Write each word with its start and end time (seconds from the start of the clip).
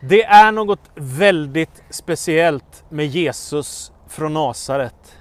Det 0.00 0.24
är 0.24 0.52
något 0.52 0.90
väldigt 0.94 1.82
speciellt 1.90 2.84
med 2.88 3.06
Jesus 3.06 3.92
från 4.08 4.34
Nasaret. 4.34 5.16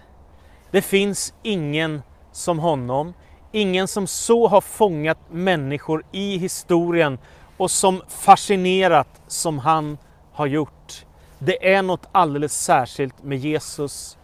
Det 0.72 0.82
finns 0.82 1.34
ingen 1.44 2.02
som 2.32 2.60
honom, 2.60 3.14
ingen 3.52 3.88
som 3.88 4.08
så 4.08 4.48
har 4.48 4.62
fångat 4.62 5.18
människor 5.30 6.06
i 6.12 6.38
historien 6.38 7.20
och 7.58 7.72
som 7.72 8.02
fascinerat 8.08 9.22
som 9.28 9.60
han 9.60 9.98
har 10.34 10.48
gjort. 10.48 11.06
Det 11.40 11.74
är 11.74 11.82
något 11.82 12.08
alldeles 12.12 12.64
särskilt 12.64 13.24
med 13.24 13.38
Jesus 13.38 14.18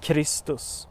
Kristus. 0.00 0.88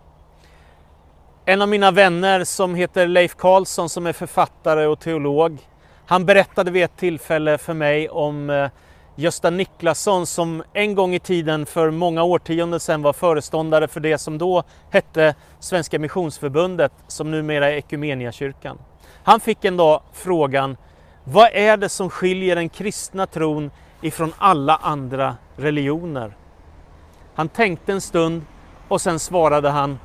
En 1.46 1.62
av 1.62 1.70
mina 1.70 1.92
vänner 1.92 2.44
som 2.44 2.76
heter 2.76 3.08
Leif 3.08 3.36
Karlsson 3.36 3.90
som 3.90 4.08
är 4.08 4.14
författare 4.14 4.86
och 4.86 5.00
teolog, 5.00 5.60
han 6.06 6.26
berättade 6.26 6.72
vid 6.72 6.84
ett 6.84 6.98
tillfälle 6.98 7.58
för 7.58 7.74
mig 7.74 8.10
om 8.10 8.50
eh, 8.50 8.70
Gösta 9.18 9.50
Niklasson 9.50 10.26
som 10.26 10.64
en 10.74 10.96
gång 10.96 11.16
i 11.16 11.20
tiden 11.20 11.66
för 11.66 11.92
många 11.92 12.24
årtionden 12.24 12.80
sedan 12.80 13.02
var 13.02 13.14
föreståndare 13.14 13.88
för 13.88 14.00
det 14.00 14.18
som 14.18 14.38
då 14.38 14.64
hette 14.90 15.36
Svenska 15.60 16.00
Missionsförbundet 16.00 16.92
som 17.08 17.32
numera 17.32 17.72
är 17.72 17.74
Ekumeniakyrkan. 17.74 18.78
Han 19.24 19.40
fick 19.40 19.66
en 19.66 19.78
dag 19.78 20.02
frågan 20.14 20.78
Vad 21.24 21.50
är 21.54 21.78
det 21.78 21.90
som 21.90 22.10
skiljer 22.10 22.56
den 22.56 22.70
kristna 22.70 23.28
tron 23.28 23.72
ifrån 24.02 24.34
alla 24.38 24.76
andra 24.76 25.36
religioner? 25.56 26.38
Han 27.36 27.50
tänkte 27.50 27.92
en 27.92 28.02
stund 28.02 28.42
och 28.88 29.02
sen 29.02 29.20
svarade 29.20 29.70
han 29.70 30.00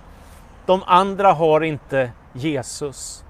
De 0.67 0.83
andra 0.87 1.33
har 1.33 1.61
inte 1.61 2.11
Jesus. 2.33 3.25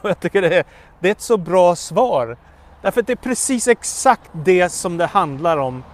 Och 0.00 0.10
jag 0.10 0.20
tycker 0.20 0.42
det 0.42 0.56
är, 0.56 0.64
det 1.00 1.08
är 1.08 1.12
ett 1.12 1.20
så 1.20 1.36
bra 1.36 1.76
svar. 1.76 2.36
Därför 2.86 3.00
att 3.00 3.06
det 3.06 3.12
är 3.12 3.16
precis 3.16 3.68
exakt 3.68 4.30
det 4.32 4.68
som 4.68 4.96
det 4.96 5.06
handlar 5.06 5.56
om. 5.56 5.84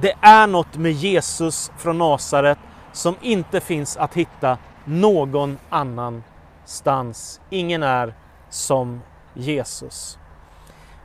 Det 0.00 0.14
är 0.20 0.46
något 0.46 0.76
med 0.76 0.92
Jesus 0.92 1.70
från 1.78 1.98
Nasaret 1.98 2.58
som 2.92 3.14
inte 3.20 3.60
finns 3.60 3.96
att 3.96 4.14
hitta 4.14 4.58
någon 4.84 5.58
annanstans. 5.70 7.40
Ingen 7.50 7.82
är 7.82 8.14
som 8.50 9.00
Jesus. 9.34 10.18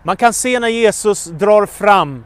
Man 0.03 0.17
kan 0.17 0.33
se 0.33 0.59
när 0.59 0.67
Jesus 0.67 1.25
drar 1.25 1.65
fram 1.65 2.25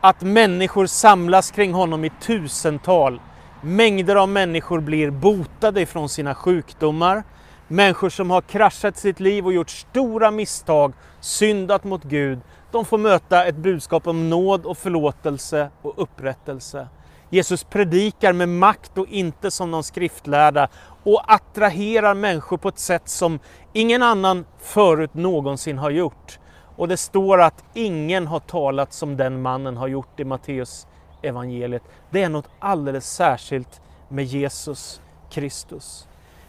att 0.00 0.20
människor 0.20 0.86
samlas 0.86 1.50
kring 1.50 1.72
honom 1.72 2.04
i 2.04 2.10
tusental. 2.20 3.20
Mängder 3.60 4.16
av 4.16 4.28
människor 4.28 4.80
blir 4.80 5.10
botade 5.10 5.80
ifrån 5.80 6.08
sina 6.08 6.34
sjukdomar. 6.34 7.22
Människor 7.70 8.08
som 8.10 8.30
har 8.30 8.40
kraschat 8.40 8.96
sitt 8.96 9.20
liv 9.20 9.46
och 9.46 9.52
gjort 9.52 9.70
stora 9.70 10.30
misstag, 10.30 10.92
syndat 11.20 11.84
mot 11.84 12.04
Gud, 12.04 12.40
de 12.70 12.84
får 12.84 12.98
möta 12.98 13.44
ett 13.44 13.56
budskap 13.56 14.06
om 14.06 14.30
nåd 14.30 14.66
och 14.66 14.78
förlåtelse 14.78 15.70
och 15.82 15.94
upprättelse. 15.96 16.88
Jesus 17.30 17.64
predikar 17.64 18.32
med 18.32 18.48
makt 18.48 18.98
och 18.98 19.08
inte 19.08 19.50
som 19.50 19.70
någon 19.70 19.84
skriftlärda 19.84 20.68
och 21.04 21.32
attraherar 21.32 22.14
människor 22.14 22.56
på 22.56 22.68
ett 22.68 22.78
sätt 22.78 23.08
som 23.08 23.38
ingen 23.72 24.02
annan 24.02 24.46
förut 24.58 25.14
någonsin 25.14 25.78
har 25.78 25.90
gjort. 25.90 26.38
Och 26.76 26.88
det 26.88 26.96
står 26.96 27.40
att 27.40 27.64
ingen 27.74 28.26
har 28.26 28.40
talat 28.40 28.92
som 28.92 29.16
den 29.16 29.42
mannen 29.42 29.76
har 29.76 29.88
gjort 29.88 30.20
i 30.20 30.24
Matteus 30.24 30.86
evangeliet. 31.22 31.82
Det 32.10 32.22
är 32.22 32.28
något 32.28 32.48
alldeles 32.58 33.10
särskilt 33.10 33.80
med 34.08 34.24
Jesus 34.24 35.00
Kristus. 35.30 36.07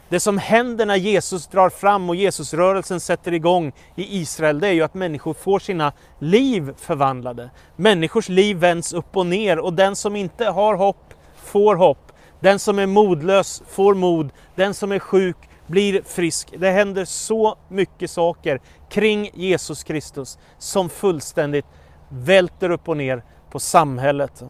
Det 0.10 0.20
som 0.20 0.38
händer 0.38 0.86
när 0.86 0.96
Jesus 0.96 1.48
drar 1.48 1.70
fram 1.70 2.10
och 2.10 2.16
Jesusrörelsen 2.16 3.00
sätter 3.00 3.34
igång 3.34 3.72
i 3.96 4.20
Israel, 4.20 4.60
det 4.60 4.68
är 4.68 4.72
ju 4.72 4.82
att 4.82 4.94
människor 4.94 5.34
får 5.34 5.60
sina 5.60 5.94
liv 6.20 6.74
förvandlade. 6.78 7.50
Människors 7.76 8.30
liv 8.30 8.58
vänds 8.58 8.94
upp 8.94 9.18
och 9.18 9.26
ner 9.26 9.60
och 9.60 9.74
den 9.74 9.96
som 9.96 10.16
inte 10.16 10.46
har 10.46 10.76
hopp 10.76 11.14
får 11.36 11.76
hopp. 11.76 12.12
Den 12.40 12.60
som 12.60 12.80
är 12.80 12.86
modlös 12.86 13.64
får 13.70 13.94
mod. 13.96 14.30
Den 14.56 14.74
som 14.74 14.92
är 14.92 15.00
sjuk 15.00 15.38
blir 15.68 16.02
frisk. 16.02 16.54
Det 16.58 16.72
händer 16.72 17.06
så 17.06 17.56
mycket 17.68 18.12
saker 18.12 18.62
kring 18.90 19.30
Jesus 19.34 19.84
Kristus 19.84 20.38
som 20.58 20.90
fullständigt 20.90 21.66
välter 22.10 22.70
upp 22.70 22.90
och 22.90 22.98
ner 22.98 23.24
på 23.52 23.60
samhället. 23.60 24.44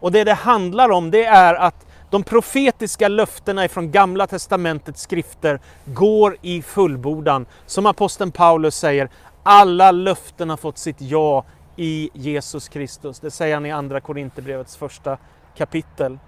Och 0.00 0.12
det 0.12 0.24
det 0.24 0.34
handlar 0.34 0.90
om 0.90 1.10
det 1.10 1.24
är 1.24 1.54
att 1.54 1.85
de 2.10 2.22
profetiska 2.22 3.08
löftena 3.08 3.64
ifrån 3.64 3.90
Gamla 3.90 4.26
Testamentets 4.26 5.02
skrifter 5.02 5.60
går 5.84 6.36
i 6.42 6.62
fullbordan. 6.62 7.46
Som 7.66 7.86
aposteln 7.86 8.32
Paulus 8.32 8.76
säger, 8.76 9.08
alla 9.42 9.90
löften 9.90 10.50
har 10.50 10.56
fått 10.56 10.78
sitt 10.78 11.00
ja 11.00 11.44
i 11.76 12.10
Jesus 12.12 12.68
Kristus. 12.68 13.20
Det 13.20 13.30
säger 13.30 13.54
han 13.54 13.66
i 13.66 13.72
Andra 13.72 14.00
Korinthierbrevets 14.00 14.76
första 14.76 15.18
kapitel. 15.56 16.18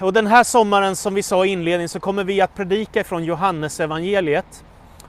Och 0.00 0.12
den 0.12 0.26
här 0.26 0.44
sommaren, 0.44 0.96
som 0.96 1.14
vi 1.14 1.22
sa 1.22 1.44
i 1.44 1.48
inledningen, 1.48 1.88
så 1.88 2.00
kommer 2.00 2.24
vi 2.24 2.40
att 2.40 2.54
predika 2.54 3.00
ifrån 3.00 3.24
Johannesevangeliet. 3.24 4.64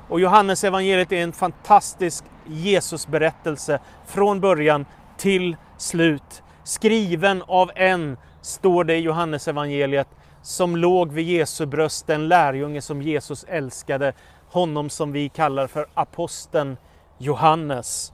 Och 0.07 0.19
Johannesevangeliet 0.19 1.11
är 1.11 1.23
en 1.23 1.33
fantastisk 1.33 2.23
Jesusberättelse 2.47 3.79
från 4.07 4.39
början 4.39 4.85
till 5.17 5.55
slut. 5.77 6.43
Skriven 6.63 7.43
av 7.47 7.71
en 7.75 8.17
står 8.45 8.83
det 8.83 8.95
i 8.95 8.99
Johannesevangeliet, 8.99 10.07
som 10.41 10.75
låg 10.75 11.11
vid 11.11 11.25
Jesu 11.25 11.65
bröst, 11.65 12.07
den 12.07 12.27
lärjunge 12.27 12.81
som 12.81 13.01
Jesus 13.01 13.43
älskade, 13.43 14.13
honom 14.47 14.89
som 14.89 15.11
vi 15.11 15.29
kallar 15.29 15.67
för 15.67 15.87
aposteln 15.93 16.77
Johannes. 17.17 18.13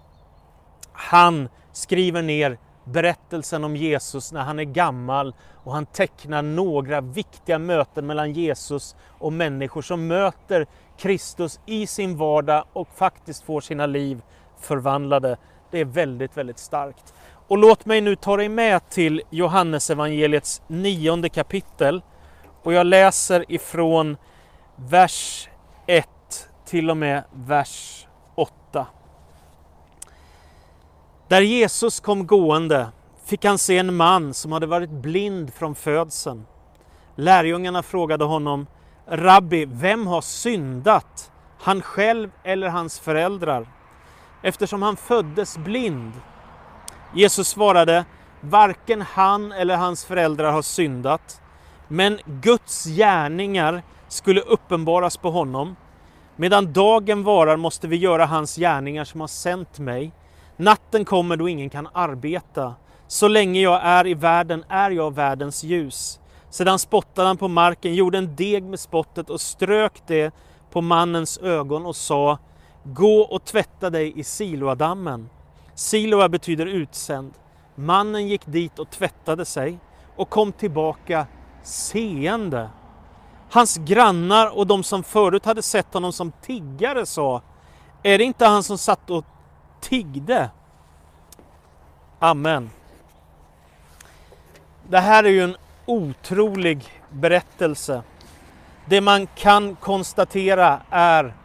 Han 0.92 1.50
skriver 1.72 2.22
ner 2.22 2.58
berättelsen 2.84 3.64
om 3.64 3.75
Jesus 3.75 4.31
när 4.31 4.42
han 4.42 4.59
är 4.59 4.64
gammal 4.64 5.36
och 5.64 5.74
han 5.74 5.86
tecknar 5.86 6.42
några 6.42 7.02
viktiga 7.02 7.59
möten 7.59 8.06
mellan 8.06 8.34
Jesus 8.34 8.96
och 9.08 9.34
människor 9.34 9.81
som 9.81 10.08
möter 10.08 10.68
Kristus 10.98 11.59
i 11.66 11.88
sin 11.88 12.18
vardag 12.18 12.66
och 12.74 12.88
faktiskt 12.96 13.44
får 13.44 13.62
sina 13.62 13.86
liv 13.86 14.22
förvandlade. 14.59 15.38
Det 15.72 15.80
är 15.80 15.86
väldigt, 15.86 16.38
väldigt 16.38 16.59
starkt. 16.59 17.13
Och 17.51 17.57
låt 17.57 17.85
mig 17.85 18.01
nu 18.01 18.16
ta 18.16 18.38
dig 18.38 18.50
med 18.50 18.89
till 18.89 19.22
Johannesevangeliets 19.29 20.62
nionde 20.67 21.29
kapitel. 21.29 22.01
Och 22.63 22.73
jag 22.73 22.85
läser 22.85 23.51
ifrån 23.51 24.17
vers 24.75 25.50
1 25.88 26.07
till 26.66 26.89
och 26.89 26.97
med 26.97 27.23
vers 27.34 28.07
8. 28.35 28.88
Där 31.28 31.41
Jesus 31.41 32.00
kom 32.00 32.28
gående 32.28 32.91
fick 33.25 33.45
han 33.45 33.57
se 33.57 33.78
en 33.78 33.95
man 33.95 34.33
som 34.33 34.51
hade 34.51 34.68
varit 34.68 34.89
blind 34.89 35.53
från 35.53 35.75
födseln. 35.75 36.45
Lärjungarna 37.16 37.83
frågade 37.83 38.25
honom, 38.25 38.68
Rabbi, 39.07 39.66
vem 39.66 40.07
har 40.07 40.22
syndat? 40.22 41.31
Han 41.59 41.81
själv 41.81 42.31
eller 42.44 42.68
hans 42.69 43.00
föräldrar? 43.00 43.68
Eftersom 44.41 44.81
han 44.81 44.97
föddes 44.97 45.57
blind. 45.57 46.12
Jesus 47.14 47.48
svarade, 47.48 48.06
varken 48.42 49.02
han 49.02 49.52
eller 49.52 49.78
hans 49.78 50.06
föräldrar 50.06 50.52
har 50.52 50.62
syndat, 50.62 51.42
men 51.88 52.20
Guds 52.26 52.86
gärningar 52.86 53.84
skulle 54.08 54.42
uppenbaras 54.42 55.18
på 55.18 55.32
honom. 55.32 55.76
Medan 56.36 56.74
dagen 56.74 57.24
varar 57.24 57.58
måste 57.58 57.88
vi 57.88 57.96
göra 57.96 58.26
hans 58.26 58.56
gärningar 58.56 59.04
som 59.04 59.22
har 59.22 59.28
sänt 59.28 59.80
mig. 59.80 60.12
Natten 60.58 61.06
kommer 61.06 61.38
då 61.38 61.50
ingen 61.50 61.70
kan 61.70 61.88
arbeta. 61.94 62.76
Så 63.08 63.28
länge 63.28 63.62
jag 63.62 63.82
är 63.84 64.08
i 64.08 64.14
världen 64.14 64.66
är 64.70 64.92
jag 64.92 65.16
världens 65.16 65.64
ljus. 65.64 66.20
Sedan 66.50 66.80
spottade 66.80 67.28
han 67.28 67.38
på 67.38 67.48
marken, 67.48 67.96
gjorde 67.96 68.18
en 68.18 68.36
deg 68.36 68.64
med 68.64 68.80
spottet 68.80 69.30
och 69.30 69.42
strök 69.42 70.02
det 70.08 70.34
på 70.72 70.82
mannens 70.82 71.38
ögon 71.38 71.86
och 71.86 71.96
sa 71.96 72.38
Gå 72.84 73.22
och 73.22 73.46
tvätta 73.46 73.90
dig 73.90 74.20
i 74.20 74.24
Siloadammen. 74.24 75.30
Siloa 75.81 76.30
betyder 76.30 76.66
utsänd. 76.66 77.34
Mannen 77.75 78.28
gick 78.28 78.45
dit 78.45 78.80
och 78.80 78.89
tvättade 78.89 79.45
sig 79.45 79.80
och 80.16 80.30
kom 80.30 80.51
tillbaka 80.51 81.28
seende. 81.63 82.69
Hans 83.51 83.78
grannar 83.78 84.57
och 84.57 84.68
de 84.68 84.83
som 84.83 85.04
förut 85.04 85.45
hade 85.45 85.62
sett 85.62 85.94
honom 85.94 86.13
som 86.13 86.31
tiggare 86.31 87.06
sa 87.06 87.42
Är 88.04 88.18
det 88.18 88.24
inte 88.24 88.45
han 88.45 88.63
som 88.63 88.78
satt 88.78 89.10
och 89.10 89.25
tiggde? 89.80 90.50
Amen. 92.19 92.69
Det 94.89 95.00
här 95.00 95.24
är 95.24 95.30
ju 95.30 95.44
en 95.44 95.57
otrolig 95.86 97.01
berättelse. 97.10 98.04
Det 98.86 99.01
man 99.01 99.28
kan 99.28 99.75
konstatera 99.75 100.81
är 100.89 101.36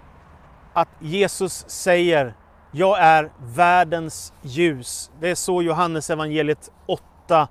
att 0.73 0.89
Jesus 1.01 1.65
säger 1.69 2.35
jag 2.77 2.99
är 2.99 3.33
världens 3.39 4.33
ljus. 4.43 5.11
Det 5.21 5.29
är 5.31 5.35
så 5.35 5.63
Johannes 5.63 6.11
evangeliet 6.11 6.71
8 6.87 7.49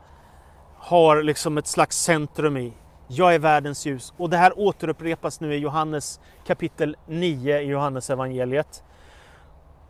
har 0.78 1.24
liksom 1.24 1.58
ett 1.58 1.68
slags 1.68 1.98
centrum 1.98 2.58
i. 2.58 2.74
Jag 3.08 3.36
är 3.36 3.40
världens 3.40 3.86
ljus. 3.86 4.14
Och 4.18 4.30
det 4.30 4.38
här 4.38 4.60
återupprepas 4.60 5.40
nu 5.40 5.54
i 5.54 5.58
Johannes 5.58 6.20
kapitel 6.48 6.96
9 7.08 7.60
i 7.60 7.66
Johannes 7.66 8.10
evangeliet. 8.10 8.84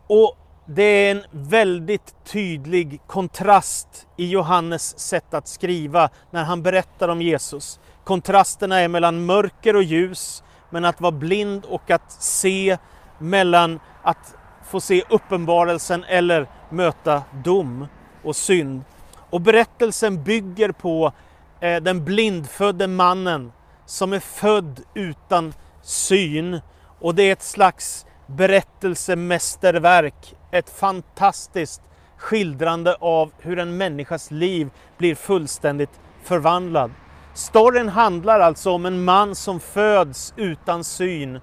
Och 0.06 0.36
det 0.66 0.82
är 0.82 1.10
en 1.10 1.24
väldigt 1.30 2.14
tydlig 2.24 3.00
kontrast 3.06 4.06
i 4.16 4.26
Johannes 4.26 4.98
sätt 4.98 5.34
att 5.34 5.48
skriva 5.48 6.08
när 6.30 6.44
han 6.44 6.62
berättar 6.62 7.08
om 7.08 7.22
Jesus. 7.22 7.80
Kontrasterna 8.04 8.80
är 8.80 8.88
mellan 8.88 9.26
mörker 9.26 9.76
och 9.76 9.82
ljus, 9.82 10.44
men 10.70 10.84
att 10.84 11.00
vara 11.00 11.12
blind 11.12 11.64
och 11.64 11.90
att 11.90 12.12
se 12.12 12.78
mellan 13.18 13.80
att 14.02 14.36
få 14.68 14.80
se 14.80 15.02
uppenbarelsen 15.08 16.04
eller 16.04 16.46
möta 16.70 17.22
dom 17.44 17.86
och 18.24 18.36
synd. 18.36 18.84
Och 19.30 19.40
berättelsen 19.40 20.22
bygger 20.22 20.72
på 20.72 21.12
eh, 21.60 21.82
den 21.82 22.04
blindfödde 22.04 22.86
mannen 22.86 23.52
som 23.86 24.12
är 24.12 24.20
född 24.20 24.80
utan 24.94 25.54
syn. 25.82 26.60
Och 27.00 27.14
det 27.14 27.22
är 27.22 27.32
ett 27.32 27.42
slags 27.42 28.06
berättelsemästerverk, 28.26 30.36
ett 30.50 30.70
fantastiskt 30.70 31.82
skildrande 32.16 32.96
av 33.00 33.32
hur 33.38 33.58
en 33.58 33.76
människas 33.76 34.30
liv 34.30 34.70
blir 34.98 35.14
fullständigt 35.14 36.00
förvandlad. 36.22 36.90
Storyn 37.34 37.88
handlar 37.88 38.40
alltså 38.40 38.70
om 38.70 38.86
en 38.86 39.04
man 39.04 39.34
som 39.34 39.60
föds 39.60 40.34
utan 40.36 40.84
syn 40.84 41.40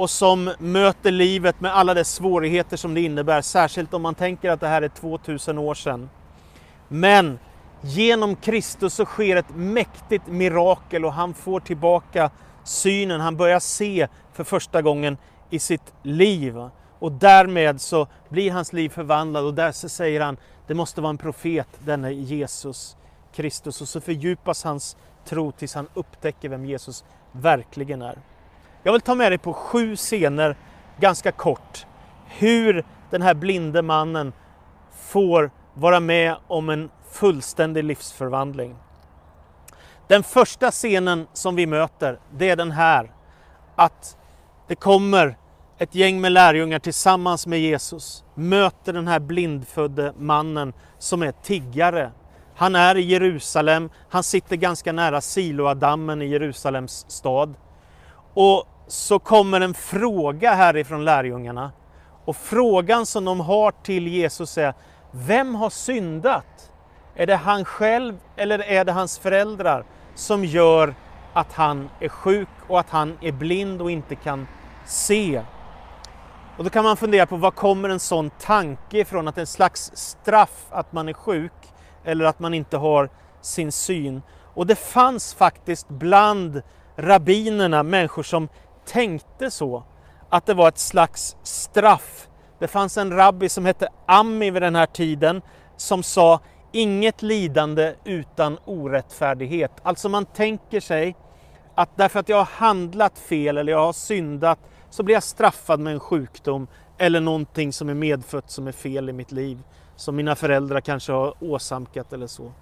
och 0.00 0.10
som 0.10 0.52
möter 0.58 1.10
livet 1.10 1.60
med 1.60 1.76
alla 1.76 1.94
dess 1.94 2.14
svårigheter 2.14 2.76
som 2.76 2.94
det 2.94 3.00
innebär, 3.00 3.42
särskilt 3.42 3.94
om 3.94 4.02
man 4.02 4.14
tänker 4.14 4.50
att 4.50 4.60
det 4.60 4.68
här 4.68 4.82
är 4.82 4.88
2000 4.88 5.58
år 5.58 5.74
sedan. 5.74 6.10
Men 6.88 7.38
genom 7.80 8.36
Kristus 8.36 8.94
så 8.94 9.04
sker 9.04 9.36
ett 9.36 9.54
mäktigt 9.54 10.26
mirakel 10.26 11.04
och 11.04 11.12
han 11.12 11.34
får 11.34 11.60
tillbaka 11.60 12.30
synen, 12.64 13.20
han 13.20 13.36
börjar 13.36 13.60
se 13.60 14.08
för 14.32 14.44
första 14.44 14.82
gången 14.82 15.16
i 15.50 15.58
sitt 15.58 15.92
liv. 16.02 16.68
Och 16.98 17.12
därmed 17.12 17.80
så 17.80 18.06
blir 18.28 18.50
hans 18.50 18.72
liv 18.72 18.88
förvandlat 18.88 19.42
och 19.42 19.54
där 19.54 19.72
så 19.72 19.88
säger 19.88 20.20
han, 20.20 20.36
det 20.66 20.74
måste 20.74 21.00
vara 21.00 21.10
en 21.10 21.18
profet, 21.18 21.68
denne 21.84 22.12
Jesus 22.12 22.96
Kristus. 23.34 23.80
Och 23.80 23.88
så 23.88 24.00
fördjupas 24.00 24.64
hans 24.64 24.96
tro 25.24 25.52
tills 25.52 25.74
han 25.74 25.88
upptäcker 25.94 26.48
vem 26.48 26.64
Jesus 26.64 27.04
verkligen 27.32 28.02
är. 28.02 28.18
Jag 28.82 28.92
vill 28.92 29.00
ta 29.00 29.14
med 29.14 29.32
dig 29.32 29.38
på 29.38 29.52
sju 29.52 29.96
scener, 29.96 30.56
ganska 31.00 31.32
kort, 31.32 31.86
hur 32.26 32.84
den 33.10 33.22
här 33.22 33.34
blinde 33.34 33.82
mannen 33.82 34.32
får 34.92 35.50
vara 35.74 36.00
med 36.00 36.36
om 36.46 36.68
en 36.68 36.90
fullständig 37.12 37.84
livsförvandling. 37.84 38.76
Den 40.08 40.22
första 40.22 40.70
scenen 40.70 41.26
som 41.32 41.56
vi 41.56 41.66
möter, 41.66 42.18
det 42.32 42.50
är 42.50 42.56
den 42.56 42.70
här. 42.70 43.12
Att 43.76 44.16
det 44.68 44.74
kommer 44.74 45.36
ett 45.78 45.94
gäng 45.94 46.20
med 46.20 46.32
lärjungar 46.32 46.78
tillsammans 46.78 47.46
med 47.46 47.60
Jesus, 47.60 48.24
möter 48.34 48.92
den 48.92 49.08
här 49.08 49.20
blindfödde 49.20 50.12
mannen 50.18 50.72
som 50.98 51.22
är 51.22 51.32
tiggare. 51.32 52.10
Han 52.56 52.74
är 52.74 52.96
i 52.96 53.02
Jerusalem, 53.02 53.90
han 54.10 54.22
sitter 54.22 54.56
ganska 54.56 54.92
nära 54.92 55.20
Siloadammen 55.20 56.22
i 56.22 56.26
Jerusalems 56.26 57.04
stad. 57.08 57.54
Och 58.34 58.64
så 58.86 59.18
kommer 59.18 59.60
en 59.60 59.74
fråga 59.74 60.54
härifrån 60.54 61.04
lärjungarna. 61.04 61.72
Och 62.24 62.36
frågan 62.36 63.06
som 63.06 63.24
de 63.24 63.40
har 63.40 63.72
till 63.82 64.08
Jesus 64.08 64.58
är, 64.58 64.74
vem 65.10 65.54
har 65.54 65.70
syndat? 65.70 66.72
Är 67.14 67.26
det 67.26 67.36
han 67.36 67.64
själv 67.64 68.18
eller 68.36 68.58
är 68.58 68.84
det 68.84 68.92
hans 68.92 69.18
föräldrar 69.18 69.84
som 70.14 70.44
gör 70.44 70.94
att 71.32 71.52
han 71.52 71.90
är 72.00 72.08
sjuk 72.08 72.48
och 72.68 72.80
att 72.80 72.90
han 72.90 73.18
är 73.20 73.32
blind 73.32 73.82
och 73.82 73.90
inte 73.90 74.14
kan 74.14 74.46
se? 74.86 75.42
Och 76.56 76.64
då 76.64 76.70
kan 76.70 76.84
man 76.84 76.96
fundera 76.96 77.26
på 77.26 77.36
var 77.36 77.50
kommer 77.50 77.88
en 77.88 78.00
sån 78.00 78.30
tanke 78.30 78.98
ifrån? 78.98 79.28
Att 79.28 79.34
det 79.34 79.38
är 79.38 79.42
en 79.42 79.46
slags 79.46 79.90
straff 79.94 80.66
att 80.70 80.92
man 80.92 81.08
är 81.08 81.12
sjuk 81.12 81.52
eller 82.04 82.24
att 82.24 82.38
man 82.38 82.54
inte 82.54 82.76
har 82.76 83.10
sin 83.40 83.72
syn. 83.72 84.22
Och 84.54 84.66
det 84.66 84.76
fanns 84.76 85.34
faktiskt 85.34 85.88
bland 85.88 86.62
rabbinerna 87.00 87.82
människor 87.82 88.22
som 88.22 88.48
tänkte 88.86 89.50
så, 89.50 89.84
att 90.28 90.46
det 90.46 90.54
var 90.54 90.68
ett 90.68 90.78
slags 90.78 91.36
straff. 91.42 92.28
Det 92.58 92.68
fanns 92.68 92.98
en 92.98 93.16
rabbi 93.16 93.48
som 93.48 93.64
hette 93.64 93.88
Ammi 94.06 94.50
vid 94.50 94.62
den 94.62 94.76
här 94.76 94.86
tiden 94.86 95.42
som 95.76 96.02
sa 96.02 96.40
inget 96.72 97.22
lidande 97.22 97.94
utan 98.04 98.58
orättfärdighet. 98.64 99.72
Alltså 99.82 100.08
man 100.08 100.26
tänker 100.26 100.80
sig 100.80 101.16
att 101.74 101.96
därför 101.96 102.20
att 102.20 102.28
jag 102.28 102.36
har 102.36 102.44
handlat 102.44 103.18
fel 103.18 103.58
eller 103.58 103.72
jag 103.72 103.84
har 103.84 103.92
syndat 103.92 104.58
så 104.90 105.02
blir 105.02 105.14
jag 105.14 105.22
straffad 105.22 105.80
med 105.80 105.92
en 105.92 106.00
sjukdom 106.00 106.66
eller 106.98 107.20
någonting 107.20 107.72
som 107.72 107.88
är 107.88 107.94
medfött 107.94 108.50
som 108.50 108.66
är 108.68 108.72
fel 108.72 109.08
i 109.08 109.12
mitt 109.12 109.32
liv. 109.32 109.62
Som 109.96 110.16
mina 110.16 110.36
föräldrar 110.36 110.80
kanske 110.80 111.12
har 111.12 111.34
åsamkat 111.40 112.12
eller 112.12 112.26
så. 112.26 112.52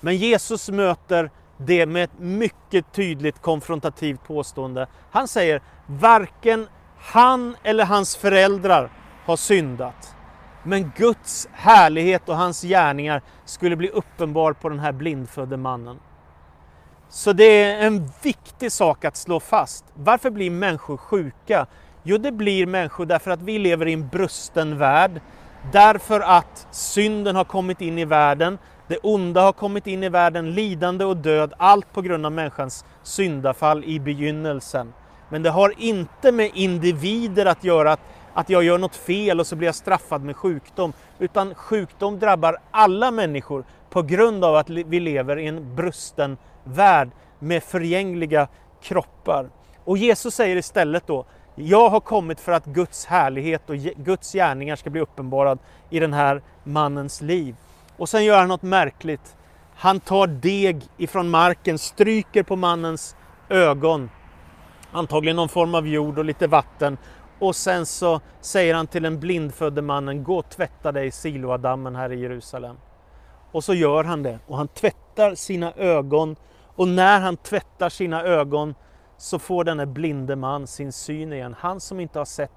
Men 0.00 0.16
Jesus 0.16 0.68
möter 0.68 1.30
det 1.66 1.86
med 1.86 2.04
ett 2.04 2.18
mycket 2.18 2.92
tydligt 2.92 3.42
konfrontativt 3.42 4.24
påstående. 4.24 4.86
Han 5.10 5.28
säger 5.28 5.62
varken 5.86 6.66
han 6.98 7.56
eller 7.62 7.84
hans 7.84 8.16
föräldrar 8.16 8.90
har 9.24 9.36
syndat. 9.36 10.14
Men 10.62 10.92
Guds 10.96 11.48
härlighet 11.52 12.28
och 12.28 12.36
hans 12.36 12.62
gärningar 12.62 13.22
skulle 13.44 13.76
bli 13.76 13.88
uppenbar 13.88 14.52
på 14.52 14.68
den 14.68 14.78
här 14.78 14.92
blindfödde 14.92 15.56
mannen. 15.56 15.98
Så 17.08 17.32
det 17.32 17.62
är 17.62 17.86
en 17.86 18.10
viktig 18.22 18.72
sak 18.72 19.04
att 19.04 19.16
slå 19.16 19.40
fast. 19.40 19.84
Varför 19.94 20.30
blir 20.30 20.50
människor 20.50 20.96
sjuka? 20.96 21.66
Jo, 22.02 22.18
det 22.18 22.32
blir 22.32 22.66
människor 22.66 23.06
därför 23.06 23.30
att 23.30 23.42
vi 23.42 23.58
lever 23.58 23.88
i 23.88 23.92
en 23.92 24.08
brusten 24.08 24.78
värld. 24.78 25.20
Därför 25.72 26.20
att 26.20 26.66
synden 26.70 27.36
har 27.36 27.44
kommit 27.44 27.80
in 27.80 27.98
i 27.98 28.04
världen. 28.04 28.58
Det 28.90 28.98
onda 29.02 29.40
har 29.40 29.52
kommit 29.52 29.86
in 29.86 30.02
i 30.02 30.08
världen, 30.08 30.54
lidande 30.54 31.04
och 31.04 31.16
död, 31.16 31.52
allt 31.56 31.92
på 31.92 32.02
grund 32.02 32.26
av 32.26 32.32
människans 32.32 32.84
syndafall 33.02 33.84
i 33.84 34.00
begynnelsen. 34.00 34.92
Men 35.28 35.42
det 35.42 35.50
har 35.50 35.74
inte 35.78 36.32
med 36.32 36.50
individer 36.54 37.46
att 37.46 37.64
göra, 37.64 37.92
att, 37.92 38.00
att 38.34 38.50
jag 38.50 38.64
gör 38.64 38.78
något 38.78 38.96
fel 38.96 39.40
och 39.40 39.46
så 39.46 39.56
blir 39.56 39.68
jag 39.68 39.74
straffad 39.74 40.22
med 40.22 40.36
sjukdom. 40.36 40.92
Utan 41.18 41.54
sjukdom 41.54 42.18
drabbar 42.18 42.56
alla 42.70 43.10
människor 43.10 43.64
på 43.90 44.02
grund 44.02 44.44
av 44.44 44.56
att 44.56 44.70
vi 44.70 45.00
lever 45.00 45.38
i 45.38 45.46
en 45.46 45.74
brusten 45.74 46.36
värld 46.64 47.10
med 47.38 47.62
förgängliga 47.62 48.48
kroppar. 48.82 49.50
Och 49.84 49.98
Jesus 49.98 50.34
säger 50.34 50.56
istället 50.56 51.06
då, 51.06 51.24
jag 51.54 51.90
har 51.90 52.00
kommit 52.00 52.40
för 52.40 52.52
att 52.52 52.64
Guds 52.64 53.06
härlighet 53.06 53.70
och 53.70 53.76
Guds 53.76 54.32
gärningar 54.32 54.76
ska 54.76 54.90
bli 54.90 55.00
uppenbarad 55.00 55.58
i 55.90 56.00
den 56.00 56.12
här 56.12 56.42
mannens 56.64 57.20
liv. 57.20 57.56
Och 58.00 58.08
sen 58.08 58.24
gör 58.24 58.38
han 58.38 58.48
något 58.48 58.62
märkligt. 58.62 59.36
Han 59.74 60.00
tar 60.00 60.26
deg 60.26 60.82
ifrån 60.96 61.30
marken, 61.30 61.78
stryker 61.78 62.42
på 62.42 62.56
mannens 62.56 63.16
ögon, 63.48 64.10
antagligen 64.92 65.36
någon 65.36 65.48
form 65.48 65.74
av 65.74 65.88
jord 65.88 66.18
och 66.18 66.24
lite 66.24 66.46
vatten. 66.46 66.98
Och 67.38 67.56
sen 67.56 67.86
så 67.86 68.20
säger 68.40 68.74
han 68.74 68.86
till 68.86 69.02
den 69.02 69.20
blindfödde 69.20 69.82
mannen, 69.82 70.24
gå 70.24 70.38
och 70.38 70.50
tvätta 70.50 70.92
dig 70.92 71.06
i 71.06 71.10
Siloadammen 71.10 71.96
här 71.96 72.12
i 72.12 72.20
Jerusalem. 72.20 72.76
Och 73.52 73.64
så 73.64 73.74
gör 73.74 74.04
han 74.04 74.22
det 74.22 74.38
och 74.46 74.56
han 74.56 74.68
tvättar 74.68 75.34
sina 75.34 75.72
ögon 75.72 76.36
och 76.76 76.88
när 76.88 77.20
han 77.20 77.36
tvättar 77.36 77.88
sina 77.88 78.22
ögon 78.22 78.74
så 79.16 79.38
får 79.38 79.64
denne 79.64 79.86
blinde 79.86 80.36
man 80.36 80.66
sin 80.66 80.92
syn 80.92 81.32
igen. 81.32 81.54
Han 81.58 81.80
som 81.80 82.00
inte 82.00 82.18
har 82.18 82.26
sett 82.26 82.52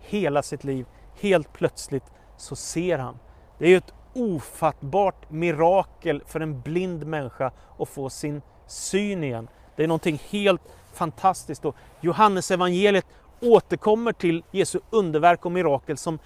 hela 0.00 0.42
sitt 0.42 0.64
liv, 0.64 0.86
helt 1.20 1.52
plötsligt 1.52 2.04
så 2.36 2.56
ser 2.56 2.98
han. 2.98 3.18
Det 3.58 3.64
är 3.64 3.68
ju 3.68 3.76
ett 3.76 3.94
ofattbart 4.14 5.30
mirakel 5.30 6.22
för 6.26 6.40
en 6.40 6.60
blind 6.60 7.06
människa 7.06 7.52
att 7.78 7.88
få 7.88 8.10
sin 8.10 8.42
syn 8.66 9.24
igen. 9.24 9.48
Det 9.76 9.82
är 9.82 9.88
någonting 9.88 10.22
helt 10.30 10.62
fantastiskt. 10.92 11.64
Och 11.64 11.76
Johannes 12.00 12.50
evangeliet 12.50 13.06
återkommer 13.40 14.12
till 14.12 14.42
Jesu 14.50 14.80
underverk 14.90 15.46
och 15.46 15.52
mirakel 15.52 15.96
som 15.96 16.18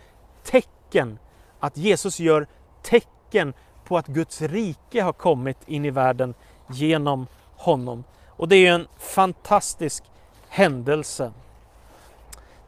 tecken. 0.44 1.18
Att 1.60 1.76
Jesus 1.76 2.20
gör 2.20 2.46
tecken 2.82 3.54
på 3.84 3.98
att 3.98 4.06
Guds 4.06 4.42
rike 4.42 5.02
har 5.02 5.12
kommit 5.12 5.58
in 5.66 5.84
i 5.84 5.90
världen 5.90 6.34
genom 6.70 7.26
honom. 7.56 8.04
Och 8.26 8.48
det 8.48 8.66
är 8.66 8.72
en 8.72 8.88
fantastisk 8.98 10.04
händelse. 10.48 11.32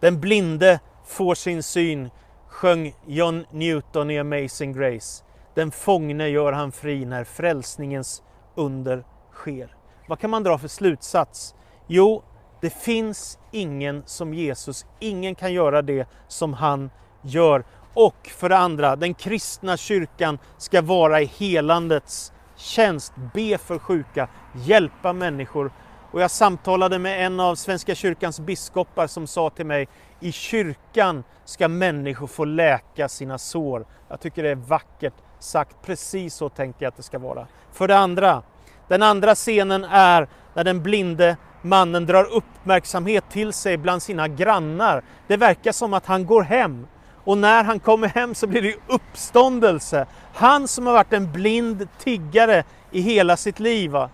Den 0.00 0.20
blinde 0.20 0.80
får 1.06 1.34
sin 1.34 1.62
syn, 1.62 2.10
sjöng 2.48 2.94
John 3.06 3.44
Newton 3.50 4.10
i 4.10 4.18
Amazing 4.18 4.72
Grace. 4.72 5.24
Den 5.54 5.70
fångne 5.70 6.28
gör 6.28 6.52
han 6.52 6.72
fri 6.72 7.04
när 7.04 7.24
frälsningens 7.24 8.22
under 8.54 9.04
sker. 9.32 9.76
Vad 10.08 10.18
kan 10.18 10.30
man 10.30 10.42
dra 10.42 10.58
för 10.58 10.68
slutsats? 10.68 11.54
Jo, 11.86 12.22
det 12.60 12.70
finns 12.70 13.38
ingen 13.52 14.02
som 14.06 14.34
Jesus. 14.34 14.86
Ingen 14.98 15.34
kan 15.34 15.52
göra 15.52 15.82
det 15.82 16.08
som 16.28 16.52
han 16.52 16.90
gör. 17.22 17.64
Och 17.94 18.26
för 18.26 18.48
det 18.48 18.56
andra, 18.56 18.96
den 18.96 19.14
kristna 19.14 19.76
kyrkan 19.76 20.38
ska 20.58 20.82
vara 20.82 21.20
i 21.20 21.24
helandets 21.24 22.32
tjänst, 22.56 23.12
be 23.34 23.58
för 23.58 23.78
sjuka, 23.78 24.28
hjälpa 24.54 25.12
människor 25.12 25.72
Och 26.12 26.20
jag 26.20 26.30
samtalade 26.30 26.98
med 26.98 27.26
en 27.26 27.40
av 27.40 27.54
Svenska 27.54 27.94
kyrkans 27.94 28.40
biskopar 28.40 29.06
som 29.06 29.26
sa 29.26 29.50
till 29.50 29.66
mig, 29.66 29.88
i 30.20 30.32
kyrkan 30.32 31.24
ska 31.44 31.68
människor 31.68 32.26
få 32.26 32.44
läka 32.44 33.08
sina 33.08 33.38
sår. 33.38 33.86
Jag 34.08 34.20
tycker 34.20 34.42
det 34.42 34.50
är 34.50 34.54
vackert 34.54 35.14
sagt, 35.38 35.76
precis 35.82 36.34
så 36.34 36.48
tänkte 36.48 36.84
jag 36.84 36.88
att 36.88 36.96
det 36.96 37.02
ska 37.02 37.18
vara. 37.18 37.46
För 37.72 37.88
det 37.88 37.98
andra, 37.98 38.42
den 38.88 39.02
andra 39.02 39.34
scenen 39.34 39.84
är 39.84 40.28
när 40.54 40.64
den 40.64 40.82
blinde 40.82 41.36
mannen 41.62 42.06
drar 42.06 42.24
uppmärksamhet 42.24 43.24
till 43.30 43.52
sig 43.52 43.76
bland 43.76 44.02
sina 44.02 44.28
grannar. 44.28 45.02
Det 45.26 45.36
verkar 45.36 45.72
som 45.72 45.94
att 45.94 46.06
han 46.06 46.26
går 46.26 46.42
hem. 46.42 46.86
Och 47.24 47.38
när 47.38 47.64
han 47.64 47.80
kommer 47.80 48.08
hem 48.08 48.34
så 48.34 48.46
blir 48.46 48.62
det 48.62 48.74
uppståndelse. 48.86 50.06
Han 50.34 50.68
som 50.68 50.86
har 50.86 50.92
varit 50.92 51.12
en 51.12 51.32
blind 51.32 51.88
tiggare 51.98 52.64
i 52.90 53.00
hela 53.00 53.36
sitt 53.36 53.60
liv. 53.60 53.90
Va? 53.90 54.10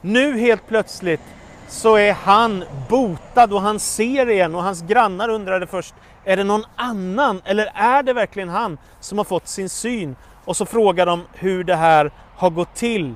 Nu 0.00 0.38
helt 0.38 0.68
plötsligt 0.68 1.20
så 1.68 1.96
är 1.96 2.12
han 2.12 2.64
botad 2.88 3.52
och 3.52 3.60
han 3.60 3.80
ser 3.80 4.30
igen 4.30 4.54
och 4.54 4.62
hans 4.62 4.82
grannar 4.82 5.28
undrade 5.28 5.66
först, 5.66 5.94
är 6.24 6.36
det 6.36 6.44
någon 6.44 6.64
annan 6.76 7.42
eller 7.44 7.72
är 7.74 8.02
det 8.02 8.12
verkligen 8.12 8.48
han 8.48 8.78
som 9.00 9.18
har 9.18 9.24
fått 9.24 9.48
sin 9.48 9.68
syn? 9.68 10.16
Och 10.44 10.56
så 10.56 10.66
frågar 10.66 11.06
de 11.06 11.22
hur 11.34 11.64
det 11.64 11.76
här 11.76 12.10
har 12.36 12.50
gått 12.50 12.74
till. 12.74 13.14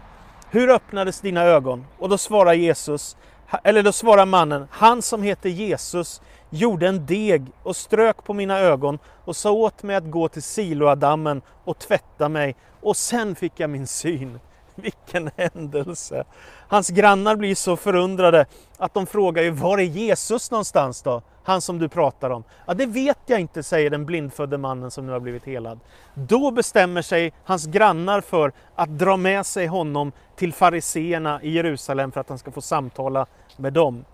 Hur 0.51 0.71
öppnades 0.71 1.21
dina 1.21 1.43
ögon? 1.43 1.87
Och 1.99 2.09
då 2.09 2.19
svarar 2.19 2.53
Jesus, 2.53 3.17
eller 3.65 3.83
då 3.83 3.93
svarar 3.93 4.27
mannen, 4.27 4.67
han 4.71 5.03
som 5.03 5.23
heter 5.23 5.49
Jesus 5.49 6.21
gjorde 6.51 6.89
en 6.89 7.07
deg 7.07 7.47
och 7.63 7.77
strök 7.77 8.25
på 8.25 8.35
mina 8.35 8.59
ögon 8.59 8.99
och 9.25 9.37
sa 9.37 9.51
åt 9.51 9.83
mig 9.83 9.97
att 9.97 10.11
gå 10.11 10.29
till 10.29 10.43
Siloadammen 10.43 11.43
och 11.65 11.79
tvätta 11.79 12.29
mig 12.29 12.57
och 12.81 12.97
sen 12.97 13.35
fick 13.35 13.53
jag 13.57 13.71
min 13.71 13.87
syn. 13.87 14.41
Vilken 14.83 15.31
händelse! 15.37 16.25
Hans 16.69 16.89
grannar 16.89 17.37
blir 17.37 17.55
så 17.55 17.77
förundrade 17.77 18.47
att 18.77 18.95
de 18.95 19.07
frågar 19.07 19.43
ju 19.43 19.51
var 19.51 19.79
är 19.79 19.83
Jesus 19.83 20.51
någonstans 20.51 21.03
då? 21.03 21.23
Han 21.45 21.61
som 21.61 21.79
du 21.79 21.89
pratar 21.89 22.31
om. 22.31 22.45
Ja, 22.67 22.75
det 22.75 22.87
vet 22.87 23.19
jag 23.27 23.41
inte, 23.41 23.63
säger 23.63 23.91
den 23.91 24.07
blindfödde 24.07 24.59
mannen 24.59 24.91
som 24.91 25.07
nu 25.07 25.13
har 25.13 25.21
blivit 25.21 25.45
helad. 25.45 25.81
Då 26.15 26.51
bestämmer 26.51 27.03
sig 27.03 27.33
hans 27.45 27.67
grannar 27.67 28.21
för 28.21 28.53
att 28.75 28.99
dra 28.99 29.17
med 29.17 29.47
sig 29.47 29.67
honom 29.67 30.13
till 30.37 30.53
fariseerna 30.53 31.43
i 31.43 31.51
Jerusalem 31.51 32.13
för 32.13 32.21
att 32.21 32.29
han 32.29 32.39
ska 32.39 32.51
få 32.51 32.61
samtala 32.61 33.27
med 33.57 33.73
dem. 33.73 34.05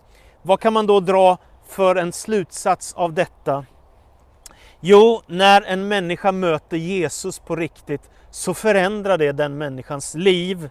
Vad 0.42 0.60
kan 0.60 0.72
man 0.72 0.86
då 0.86 1.00
dra 1.00 1.38
för 1.68 1.96
en 1.96 2.12
slutsats 2.12 2.94
av 2.94 3.12
detta? 3.12 3.64
Jo, 4.80 5.22
när 5.26 5.62
en 5.62 5.88
människa 5.88 6.32
möter 6.32 6.76
Jesus 6.76 7.38
på 7.38 7.56
riktigt 7.56 8.10
så 8.30 8.54
förändrar 8.54 9.18
det 9.18 9.32
den 9.32 9.58
människans 9.58 10.14
liv 10.14 10.70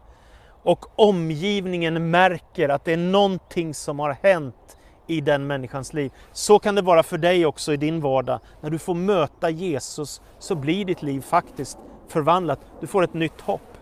och 0.64 0.86
omgivningen 0.96 2.12
märker 2.12 2.70
att 2.70 2.86
det 2.86 2.94
är 2.94 2.98
någonting 2.98 3.74
som 3.74 4.00
har 4.00 4.18
hänt 4.24 4.78
i 5.08 5.22
den 5.22 5.48
människans 5.48 5.94
liv. 5.94 6.12
Så 6.32 6.60
kan 6.60 6.76
det 6.76 6.82
vara 6.82 7.04
för 7.04 7.18
dig 7.18 7.46
också 7.46 7.74
i 7.74 7.78
din 7.78 8.02
vardag. 8.02 8.40
När 8.62 8.70
du 8.70 8.80
får 8.80 8.94
möta 8.94 9.50
Jesus 9.50 10.22
så 10.40 10.56
blir 10.56 10.86
ditt 10.86 11.02
liv 11.02 11.22
faktiskt 11.22 11.78
förvandlat. 12.08 12.60
Du 12.82 12.88
får 12.88 13.04
ett 13.04 13.14
nytt 13.14 13.42
hopp. 13.42 13.78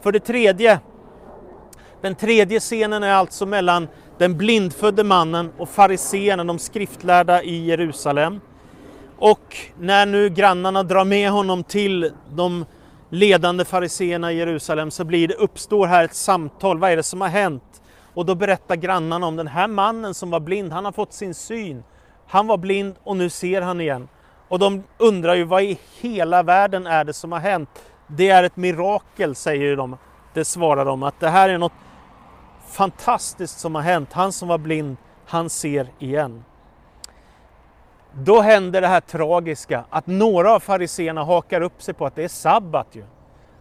För 0.00 0.12
det 0.12 0.20
tredje, 0.20 0.80
den 2.00 2.14
tredje 2.14 2.60
scenen 2.60 3.02
är 3.02 3.14
alltså 3.14 3.46
mellan 3.46 3.88
den 4.18 4.38
blindfödde 4.38 5.04
mannen 5.04 5.52
och 5.58 5.68
fariseerna, 5.68 6.44
de 6.44 6.58
skriftlärda 6.58 7.42
i 7.42 7.66
Jerusalem. 7.66 8.40
Och 9.18 9.56
när 9.78 10.06
nu 10.06 10.28
grannarna 10.28 10.82
drar 10.82 11.04
med 11.04 11.30
honom 11.30 11.64
till 11.64 12.12
de 12.34 12.64
ledande 13.10 13.64
fariseerna 13.64 14.32
i 14.32 14.36
Jerusalem 14.36 14.90
så 14.90 15.04
blir 15.04 15.28
det, 15.28 15.34
uppstår 15.34 15.86
här 15.86 16.04
ett 16.04 16.14
samtal. 16.14 16.78
Vad 16.78 16.90
är 16.90 16.96
det 16.96 17.02
som 17.02 17.20
har 17.20 17.28
hänt? 17.28 17.82
Och 18.14 18.26
då 18.26 18.34
berättar 18.34 18.76
grannarna 18.76 19.26
om 19.26 19.36
den 19.36 19.46
här 19.46 19.68
mannen 19.68 20.14
som 20.14 20.30
var 20.30 20.40
blind. 20.40 20.72
Han 20.72 20.84
har 20.84 20.92
fått 20.92 21.12
sin 21.12 21.34
syn. 21.34 21.84
Han 22.26 22.46
var 22.46 22.56
blind 22.56 22.94
och 23.04 23.16
nu 23.16 23.30
ser 23.30 23.62
han 23.62 23.80
igen. 23.80 24.08
Och 24.48 24.58
de 24.58 24.82
undrar 24.98 25.34
ju 25.34 25.44
vad 25.44 25.62
i 25.62 25.78
hela 26.00 26.42
världen 26.42 26.86
är 26.86 27.04
det 27.04 27.12
som 27.12 27.32
har 27.32 27.38
hänt? 27.38 27.68
Det 28.06 28.30
är 28.30 28.42
ett 28.42 28.56
mirakel 28.56 29.34
säger 29.34 29.76
de. 29.76 29.96
Det 30.34 30.44
svarar 30.44 30.84
de 30.84 31.02
att 31.02 31.20
det 31.20 31.28
här 31.28 31.48
är 31.48 31.58
något 31.58 31.72
fantastiskt 32.70 33.60
som 33.60 33.74
har 33.74 33.82
hänt. 33.82 34.12
Han 34.12 34.32
som 34.32 34.48
var 34.48 34.58
blind, 34.58 34.96
han 35.26 35.50
ser 35.50 35.88
igen. 35.98 36.44
Då 38.12 38.40
händer 38.40 38.80
det 38.80 38.86
här 38.86 39.00
tragiska 39.00 39.84
att 39.90 40.06
några 40.06 40.54
av 40.54 40.60
fariseerna 40.60 41.24
hakar 41.24 41.60
upp 41.60 41.82
sig 41.82 41.94
på 41.94 42.06
att 42.06 42.16
det 42.16 42.24
är 42.24 42.28
sabbat 42.28 42.86
ju. 42.92 43.04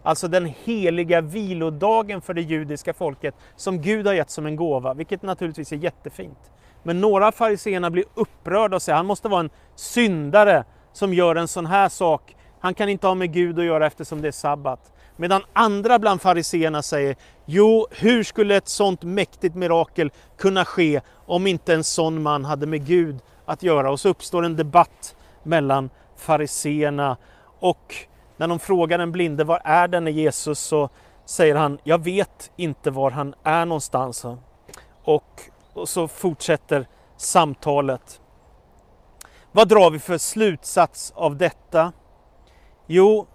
Alltså 0.03 0.27
den 0.27 0.53
heliga 0.63 1.21
vilodagen 1.21 2.21
för 2.21 2.33
det 2.33 2.41
judiska 2.41 2.93
folket 2.93 3.35
som 3.55 3.81
Gud 3.81 4.07
har 4.07 4.13
gett 4.13 4.29
som 4.29 4.45
en 4.45 4.55
gåva, 4.55 4.93
vilket 4.93 5.21
naturligtvis 5.21 5.71
är 5.71 5.75
jättefint. 5.75 6.51
Men 6.83 7.01
några 7.01 7.27
av 7.27 7.31
fariseerna 7.31 7.89
blir 7.89 8.05
upprörda 8.13 8.75
och 8.75 8.81
säger 8.81 8.95
att 8.95 8.99
han 8.99 9.05
måste 9.05 9.27
vara 9.27 9.39
en 9.39 9.49
syndare 9.75 10.63
som 10.93 11.13
gör 11.13 11.35
en 11.35 11.47
sån 11.47 11.65
här 11.65 11.89
sak. 11.89 12.35
Han 12.59 12.73
kan 12.73 12.89
inte 12.89 13.07
ha 13.07 13.15
med 13.15 13.33
Gud 13.33 13.59
att 13.59 13.65
göra 13.65 13.87
eftersom 13.87 14.21
det 14.21 14.27
är 14.27 14.31
sabbat. 14.31 14.91
Medan 15.15 15.41
andra 15.53 15.99
bland 15.99 16.21
fariseerna 16.21 16.81
säger, 16.81 17.15
jo, 17.45 17.87
hur 17.91 18.23
skulle 18.23 18.55
ett 18.55 18.67
sånt 18.67 19.03
mäktigt 19.03 19.55
mirakel 19.55 20.11
kunna 20.37 20.65
ske 20.65 21.01
om 21.25 21.47
inte 21.47 21.73
en 21.73 21.83
sån 21.83 22.21
man 22.21 22.45
hade 22.45 22.67
med 22.67 22.85
Gud 22.85 23.19
att 23.47 23.63
göra? 23.63 23.91
Och 23.91 23.99
så 23.99 24.09
uppstår 24.09 24.45
en 24.45 24.55
debatt 24.55 25.15
mellan 25.43 25.89
fariseerna 26.15 27.17
och 27.59 27.95
när 28.37 28.47
de 28.47 28.59
frågar 28.59 28.97
den 28.97 29.11
blinde, 29.11 29.43
var 29.43 29.61
är 29.63 29.87
denne 29.87 30.11
Jesus? 30.11 30.59
Så 30.59 30.89
säger 31.25 31.55
han, 31.55 31.79
jag 31.83 32.03
vet 32.03 32.51
inte 32.55 32.91
var 32.91 33.11
han 33.11 33.35
är 33.43 33.65
någonstans. 33.65 34.25
Och, 35.03 35.41
och 35.73 35.89
så 35.89 36.07
fortsätter 36.07 36.87
samtalet. 37.17 38.21
Vad 39.51 39.67
drar 39.67 39.91
vi 39.91 39.99
för 39.99 40.17
slutsats 40.17 41.13
av 41.15 41.37
detta? 41.37 41.91
Jo, 42.87 43.27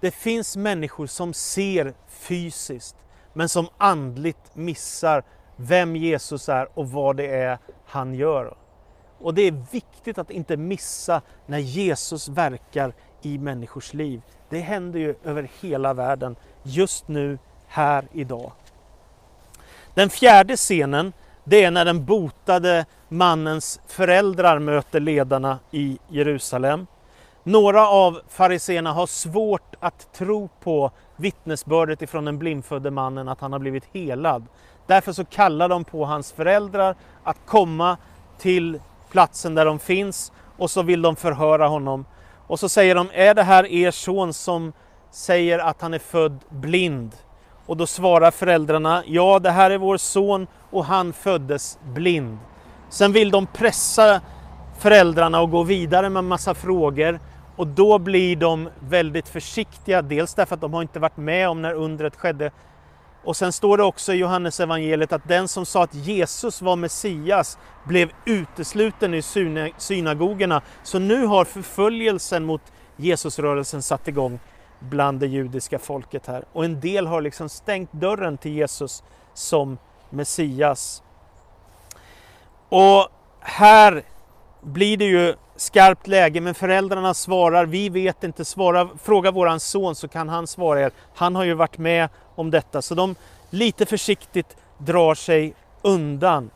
det 0.00 0.10
finns 0.10 0.56
människor 0.56 1.06
som 1.06 1.34
ser 1.34 1.94
fysiskt 2.08 2.96
men 3.32 3.48
som 3.48 3.68
andligt 3.78 4.54
missar 4.56 5.22
vem 5.56 5.96
Jesus 5.96 6.48
är 6.48 6.78
och 6.78 6.90
vad 6.90 7.16
det 7.16 7.26
är 7.26 7.58
han 7.86 8.14
gör. 8.14 8.56
Och 9.20 9.34
det 9.34 9.42
är 9.42 9.64
viktigt 9.70 10.18
att 10.18 10.30
inte 10.30 10.56
missa 10.56 11.22
när 11.46 11.58
Jesus 11.58 12.28
verkar 12.28 12.92
i 13.22 13.38
människors 13.38 13.94
liv. 13.94 14.22
Det 14.48 14.60
händer 14.60 14.98
ju 14.98 15.14
över 15.24 15.50
hela 15.60 15.94
världen 15.94 16.36
just 16.62 17.08
nu, 17.08 17.38
här 17.66 18.08
idag. 18.12 18.52
Den 19.94 20.10
fjärde 20.10 20.56
scenen, 20.56 21.12
det 21.44 21.64
är 21.64 21.70
när 21.70 21.84
den 21.84 22.04
botade 22.04 22.86
mannens 23.08 23.80
föräldrar 23.86 24.58
möter 24.58 25.00
ledarna 25.00 25.58
i 25.70 25.98
Jerusalem. 26.08 26.86
Några 27.42 27.88
av 27.88 28.20
fariseerna 28.28 28.92
har 28.92 29.06
svårt 29.06 29.74
att 29.80 30.12
tro 30.12 30.48
på 30.60 30.90
vittnesbördet 31.16 32.02
ifrån 32.02 32.24
den 32.24 32.38
blindfödde 32.38 32.90
mannen 32.90 33.28
att 33.28 33.40
han 33.40 33.52
har 33.52 33.58
blivit 33.58 33.84
helad. 33.92 34.46
Därför 34.86 35.12
så 35.12 35.24
kallar 35.24 35.68
de 35.68 35.84
på 35.84 36.04
hans 36.04 36.32
föräldrar 36.32 36.94
att 37.24 37.36
komma 37.46 37.96
till 38.38 38.80
platsen 39.10 39.54
där 39.54 39.64
de 39.64 39.78
finns 39.78 40.32
och 40.58 40.70
så 40.70 40.82
vill 40.82 41.02
de 41.02 41.16
förhöra 41.16 41.68
honom. 41.68 42.04
Och 42.46 42.60
så 42.60 42.68
säger 42.68 42.94
de, 42.94 43.08
är 43.12 43.34
det 43.34 43.42
här 43.42 43.66
er 43.66 43.90
son 43.90 44.32
som 44.32 44.72
säger 45.10 45.58
att 45.58 45.82
han 45.82 45.94
är 45.94 45.98
född 45.98 46.38
blind? 46.48 47.12
Och 47.66 47.76
då 47.76 47.86
svarar 47.86 48.30
föräldrarna, 48.30 49.02
ja 49.06 49.38
det 49.38 49.50
här 49.50 49.70
är 49.70 49.78
vår 49.78 49.96
son 49.96 50.46
och 50.70 50.84
han 50.84 51.12
föddes 51.12 51.78
blind. 51.94 52.38
Sen 52.90 53.12
vill 53.12 53.30
de 53.30 53.46
pressa 53.46 54.20
föräldrarna 54.78 55.38
att 55.38 55.50
gå 55.50 55.62
vidare 55.62 56.10
med 56.10 56.24
massa 56.24 56.54
frågor 56.54 57.20
och 57.56 57.66
då 57.66 57.98
blir 57.98 58.36
de 58.36 58.68
väldigt 58.80 59.28
försiktiga, 59.28 60.02
dels 60.02 60.34
därför 60.34 60.54
att 60.54 60.60
de 60.60 60.74
har 60.74 60.82
inte 60.82 60.98
varit 60.98 61.16
med 61.16 61.48
om 61.48 61.62
när 61.62 61.74
undret 61.74 62.16
skedde. 62.16 62.50
Och 63.28 63.36
sen 63.36 63.52
står 63.52 63.76
det 63.76 63.82
också 63.82 64.12
i 64.12 64.16
Johannes 64.16 64.60
evangeliet 64.60 65.12
att 65.12 65.28
den 65.28 65.48
som 65.48 65.66
sa 65.66 65.82
att 65.82 65.94
Jesus 65.94 66.62
var 66.62 66.76
Messias 66.76 67.58
blev 67.84 68.10
utesluten 68.24 69.14
i 69.14 69.22
synagogorna. 69.76 70.62
Så 70.82 70.98
nu 70.98 71.26
har 71.26 71.44
förföljelsen 71.44 72.44
mot 72.44 72.62
Jesusrörelsen 72.96 73.82
satt 73.82 74.08
igång 74.08 74.40
bland 74.80 75.20
det 75.20 75.26
judiska 75.26 75.78
folket 75.78 76.26
här. 76.26 76.44
Och 76.52 76.64
en 76.64 76.80
del 76.80 77.06
har 77.06 77.20
liksom 77.20 77.48
stängt 77.48 77.92
dörren 77.92 78.38
till 78.38 78.52
Jesus 78.52 79.02
som 79.34 79.78
Messias. 80.10 81.02
Och 82.68 83.08
här 83.40 84.02
blir 84.62 84.96
det 84.96 85.04
ju 85.04 85.34
skarpt 85.60 86.06
läge, 86.06 86.40
men 86.40 86.54
föräldrarna 86.54 87.14
svarar, 87.14 87.66
vi 87.66 87.88
vet 87.88 88.24
inte, 88.24 88.44
svara, 88.44 88.88
fråga 89.02 89.30
våran 89.30 89.60
son 89.60 89.94
så 89.94 90.08
kan 90.08 90.28
han 90.28 90.46
svara 90.46 90.80
er. 90.80 90.92
Han 91.14 91.36
har 91.36 91.44
ju 91.44 91.54
varit 91.54 91.78
med 91.78 92.08
om 92.34 92.50
detta, 92.50 92.82
så 92.82 92.94
de 92.94 93.14
lite 93.50 93.86
försiktigt 93.86 94.56
drar 94.78 95.14
sig 95.14 95.54
undan. 95.82 96.50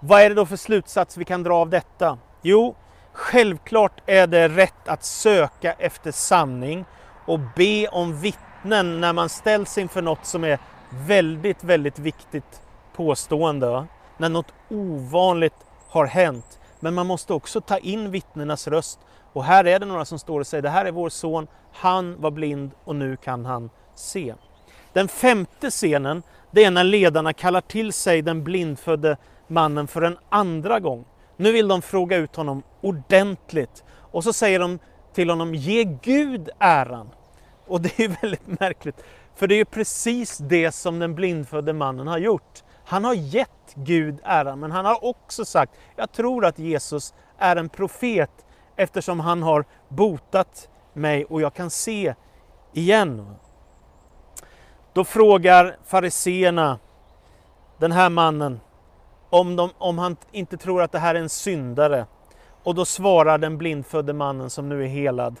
Vad 0.00 0.22
är 0.22 0.28
det 0.28 0.34
då 0.34 0.46
för 0.46 0.56
slutsats 0.56 1.16
vi 1.16 1.24
kan 1.24 1.42
dra 1.42 1.54
av 1.54 1.70
detta? 1.70 2.18
Jo, 2.42 2.74
självklart 3.12 4.00
är 4.06 4.26
det 4.26 4.48
rätt 4.48 4.88
att 4.88 5.04
söka 5.04 5.72
efter 5.72 6.12
sanning 6.12 6.84
och 7.26 7.40
be 7.56 7.88
om 7.88 8.20
vittnen 8.20 9.00
när 9.00 9.12
man 9.12 9.28
ställs 9.28 9.78
inför 9.78 10.02
något 10.02 10.26
som 10.26 10.44
är 10.44 10.58
väldigt, 10.90 11.64
väldigt 11.64 11.98
viktigt 11.98 12.62
påstående. 12.96 13.86
när 14.16 14.28
något 14.28 14.52
ovanligt 14.68 15.66
har 15.88 16.06
hänt. 16.06 16.59
Men 16.80 16.94
man 16.94 17.06
måste 17.06 17.32
också 17.32 17.60
ta 17.60 17.78
in 17.78 18.10
vittnenas 18.10 18.68
röst. 18.68 18.98
Och 19.32 19.44
här 19.44 19.64
är 19.64 19.78
det 19.78 19.86
några 19.86 20.04
som 20.04 20.18
står 20.18 20.40
och 20.40 20.46
säger 20.46 20.62
det 20.62 20.70
här 20.70 20.84
är 20.84 20.92
vår 20.92 21.08
son, 21.08 21.46
han 21.72 22.20
var 22.20 22.30
blind 22.30 22.70
och 22.84 22.96
nu 22.96 23.16
kan 23.16 23.46
han 23.46 23.70
se. 23.94 24.34
Den 24.92 25.08
femte 25.08 25.70
scenen, 25.70 26.22
det 26.50 26.64
är 26.64 26.70
när 26.70 26.84
ledarna 26.84 27.32
kallar 27.32 27.60
till 27.60 27.92
sig 27.92 28.22
den 28.22 28.44
blindfödde 28.44 29.16
mannen 29.46 29.86
för 29.86 30.02
en 30.02 30.18
andra 30.28 30.80
gång. 30.80 31.04
Nu 31.36 31.52
vill 31.52 31.68
de 31.68 31.82
fråga 31.82 32.16
ut 32.16 32.36
honom 32.36 32.62
ordentligt. 32.80 33.84
Och 33.90 34.24
så 34.24 34.32
säger 34.32 34.58
de 34.58 34.78
till 35.14 35.30
honom, 35.30 35.54
ge 35.54 35.84
Gud 35.84 36.50
äran. 36.58 37.10
Och 37.66 37.80
det 37.80 38.00
är 38.00 38.08
väldigt 38.22 38.60
märkligt, 38.60 39.04
för 39.34 39.46
det 39.46 39.54
är 39.54 39.58
ju 39.58 39.64
precis 39.64 40.38
det 40.38 40.72
som 40.72 40.98
den 40.98 41.14
blindfödde 41.14 41.72
mannen 41.72 42.06
har 42.06 42.18
gjort. 42.18 42.62
Han 42.90 43.04
har 43.04 43.14
gett 43.14 43.74
Gud 43.74 44.18
äran, 44.24 44.60
men 44.60 44.72
han 44.72 44.84
har 44.84 45.04
också 45.04 45.44
sagt, 45.44 45.72
jag 45.96 46.12
tror 46.12 46.44
att 46.44 46.58
Jesus 46.58 47.14
är 47.38 47.56
en 47.56 47.68
profet 47.68 48.30
eftersom 48.76 49.20
han 49.20 49.42
har 49.42 49.64
botat 49.88 50.68
mig 50.92 51.24
och 51.24 51.40
jag 51.40 51.54
kan 51.54 51.70
se 51.70 52.14
igen. 52.72 53.34
Då 54.92 55.04
frågar 55.04 55.76
fariseerna 55.84 56.78
den 57.78 57.92
här 57.92 58.08
mannen 58.08 58.60
om, 59.30 59.56
de, 59.56 59.70
om 59.78 59.98
han 59.98 60.16
inte 60.32 60.56
tror 60.56 60.82
att 60.82 60.92
det 60.92 60.98
här 60.98 61.14
är 61.14 61.20
en 61.20 61.28
syndare. 61.28 62.06
Och 62.62 62.74
då 62.74 62.84
svarar 62.84 63.38
den 63.38 63.58
blindfödde 63.58 64.12
mannen 64.12 64.50
som 64.50 64.68
nu 64.68 64.84
är 64.84 64.88
helad. 64.88 65.36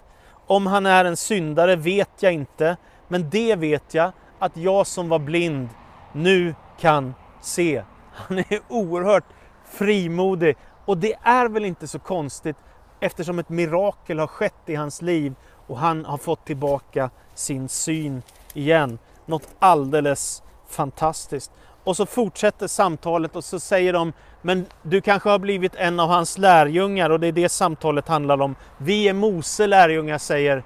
Om 0.46 0.66
han 0.66 0.86
är 0.86 1.04
en 1.04 1.16
syndare 1.16 1.76
vet 1.76 2.10
jag 2.20 2.32
inte, 2.32 2.76
men 3.08 3.30
det 3.30 3.56
vet 3.56 3.94
jag 3.94 4.12
att 4.38 4.56
jag 4.56 4.86
som 4.86 5.08
var 5.08 5.18
blind 5.18 5.68
nu 6.12 6.54
kan 6.78 7.14
se. 7.40 7.82
Han 8.12 8.38
är 8.38 8.60
oerhört 8.68 9.24
frimodig 9.64 10.56
och 10.84 10.98
det 10.98 11.14
är 11.22 11.48
väl 11.48 11.64
inte 11.64 11.86
så 11.86 11.98
konstigt 11.98 12.56
eftersom 13.00 13.38
ett 13.38 13.48
mirakel 13.48 14.18
har 14.18 14.26
skett 14.26 14.62
i 14.66 14.74
hans 14.74 15.02
liv 15.02 15.34
och 15.66 15.78
han 15.78 16.04
har 16.04 16.18
fått 16.18 16.44
tillbaka 16.44 17.10
sin 17.34 17.68
syn 17.68 18.22
igen. 18.54 18.98
Något 19.26 19.48
alldeles 19.58 20.42
fantastiskt. 20.68 21.52
Och 21.84 21.96
så 21.96 22.06
fortsätter 22.06 22.66
samtalet 22.66 23.36
och 23.36 23.44
så 23.44 23.60
säger 23.60 23.92
de, 23.92 24.12
men 24.42 24.66
du 24.82 25.00
kanske 25.00 25.28
har 25.28 25.38
blivit 25.38 25.74
en 25.74 26.00
av 26.00 26.08
hans 26.08 26.38
lärjungar 26.38 27.10
och 27.10 27.20
det 27.20 27.26
är 27.26 27.32
det 27.32 27.48
samtalet 27.48 28.08
handlar 28.08 28.40
om. 28.40 28.54
Vi 28.78 29.08
är 29.08 29.12
Mose 29.12 29.66
lärjungar, 29.66 30.18
säger 30.18 30.62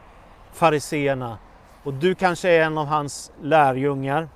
fariseerna. 0.52 1.38
Och 1.82 1.94
du 1.94 2.14
kanske 2.14 2.48
är 2.48 2.62
en 2.62 2.78
av 2.78 2.86
hans 2.86 3.32
lärjungar. 3.42 4.28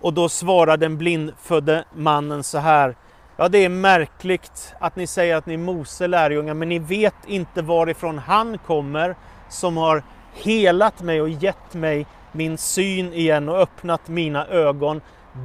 Och 0.00 0.14
då 0.14 0.28
svarar 0.28 0.76
den 0.76 0.98
blindfödde 0.98 1.84
mannen 1.94 2.42
så 2.42 2.58
här. 2.58 2.96
Ja, 3.36 3.48
det 3.48 3.64
är 3.64 3.68
märkligt 3.68 4.74
att 4.78 4.96
ni 4.96 5.06
säger 5.06 5.36
att 5.36 5.46
ni 5.46 5.54
är 5.54 5.58
Mose 5.58 6.06
lärjungar, 6.06 6.54
men 6.54 6.68
ni 6.68 6.78
vet 6.78 7.14
inte 7.26 7.62
varifrån 7.62 8.18
han 8.18 8.58
kommer 8.58 9.16
som 9.48 9.76
har 9.76 10.02
helat 10.34 11.02
mig 11.02 11.20
och 11.20 11.28
gett 11.28 11.74
mig 11.74 12.06
min 12.32 12.58
syn 12.58 13.12
igen 13.12 13.48
och 13.48 13.58
öppnat 13.58 14.08
mina 14.08 14.46
ögon. 14.46 15.00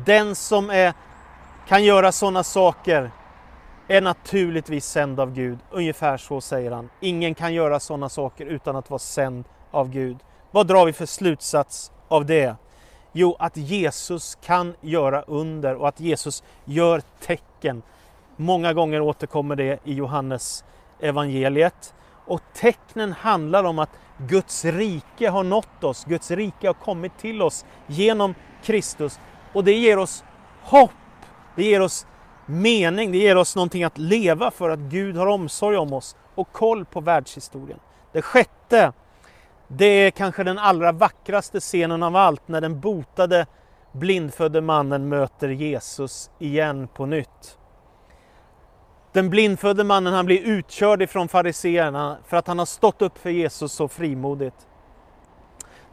Den 0.05 0.35
som 0.35 0.69
är, 0.69 0.93
kan 1.67 1.83
göra 1.83 2.11
sådana 2.11 2.43
saker 2.43 3.11
är 3.87 4.01
naturligtvis 4.01 4.85
sänd 4.85 5.19
av 5.19 5.33
Gud. 5.33 5.57
Ungefär 5.71 6.17
så 6.17 6.41
säger 6.41 6.71
han. 6.71 6.89
Ingen 6.99 7.35
kan 7.35 7.53
göra 7.53 7.79
sådana 7.79 8.09
saker 8.09 8.45
utan 8.45 8.75
att 8.75 8.89
vara 8.89 8.99
sänd 8.99 9.45
av 9.71 9.89
Gud. 9.89 10.17
Vad 10.51 10.67
drar 10.67 10.85
vi 10.85 10.93
för 10.93 11.05
slutsats 11.05 11.91
av 12.07 12.25
det? 12.25 12.55
Jo, 13.15 13.35
att 13.39 13.57
Jesus 13.57 14.35
kan 14.35 14.75
göra 14.81 15.21
under 15.21 15.75
och 15.75 15.87
att 15.87 15.99
Jesus 15.99 16.43
gör 16.65 17.01
tecken. 17.19 17.81
Många 18.35 18.73
gånger 18.73 19.01
återkommer 19.01 19.55
det 19.55 19.79
i 19.83 19.93
Johannes 19.93 20.63
evangeliet. 20.99 21.93
Och 22.25 22.41
tecknen 22.53 23.13
handlar 23.13 23.63
om 23.63 23.79
att 23.79 23.89
Guds 24.17 24.65
rike 24.65 25.29
har 25.29 25.43
nått 25.43 25.83
oss, 25.83 26.05
Guds 26.05 26.31
rike 26.31 26.67
har 26.67 26.73
kommit 26.73 27.17
till 27.17 27.41
oss 27.41 27.65
genom 27.87 28.35
Kristus. 28.63 29.19
Och 29.53 29.63
det 29.63 29.73
ger 29.73 29.97
oss 29.97 30.23
hopp, 30.61 30.91
det 31.55 31.63
ger 31.63 31.81
oss 31.81 32.07
mening, 32.45 33.11
det 33.11 33.17
ger 33.17 33.35
oss 33.35 33.55
någonting 33.55 33.83
att 33.83 33.97
leva 33.97 34.51
för 34.51 34.69
att 34.69 34.79
Gud 34.79 35.17
har 35.17 35.27
omsorg 35.27 35.77
om 35.77 35.93
oss 35.93 36.15
och 36.35 36.51
koll 36.51 36.85
på 36.85 37.01
världshistorien. 37.01 37.79
Det 38.11 38.21
sjätte, 38.21 38.93
det 39.77 39.85
är 39.85 40.11
kanske 40.11 40.43
den 40.43 40.57
allra 40.57 40.91
vackraste 40.91 41.59
scenen 41.59 42.03
av 42.03 42.15
allt 42.15 42.47
när 42.47 42.61
den 42.61 42.79
botade 42.79 43.45
blindfödde 43.91 44.61
mannen 44.61 45.09
möter 45.09 45.49
Jesus 45.49 46.29
igen 46.39 46.87
på 46.87 47.05
nytt. 47.05 47.57
Den 49.11 49.29
blindfödde 49.29 49.83
mannen 49.83 50.13
han 50.13 50.25
blir 50.25 50.41
utkörd 50.41 51.01
ifrån 51.01 51.27
fariseerna 51.27 52.17
för 52.27 52.37
att 52.37 52.47
han 52.47 52.59
har 52.59 52.65
stått 52.65 53.01
upp 53.01 53.17
för 53.17 53.29
Jesus 53.29 53.73
så 53.73 53.87
frimodigt. 53.87 54.67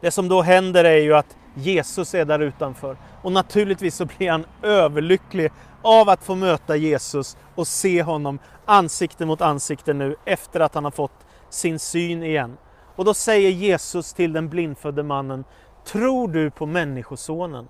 Det 0.00 0.10
som 0.10 0.28
då 0.28 0.42
händer 0.42 0.84
är 0.84 0.96
ju 0.96 1.14
att 1.14 1.36
Jesus 1.54 2.14
är 2.14 2.24
där 2.24 2.38
utanför 2.38 2.96
och 3.22 3.32
naturligtvis 3.32 3.96
så 3.96 4.04
blir 4.04 4.30
han 4.30 4.46
överlycklig 4.62 5.52
av 5.82 6.08
att 6.08 6.24
få 6.24 6.34
möta 6.34 6.76
Jesus 6.76 7.36
och 7.54 7.66
se 7.66 8.02
honom 8.02 8.38
ansikte 8.64 9.26
mot 9.26 9.40
ansikte 9.40 9.92
nu 9.92 10.16
efter 10.24 10.60
att 10.60 10.74
han 10.74 10.84
har 10.84 10.90
fått 10.90 11.26
sin 11.50 11.78
syn 11.78 12.22
igen. 12.22 12.56
Och 13.00 13.06
då 13.06 13.14
säger 13.14 13.50
Jesus 13.50 14.12
till 14.12 14.32
den 14.32 14.48
blindfödde 14.48 15.02
mannen, 15.02 15.44
tror 15.84 16.28
du 16.28 16.50
på 16.50 16.66
Människosonen? 16.66 17.68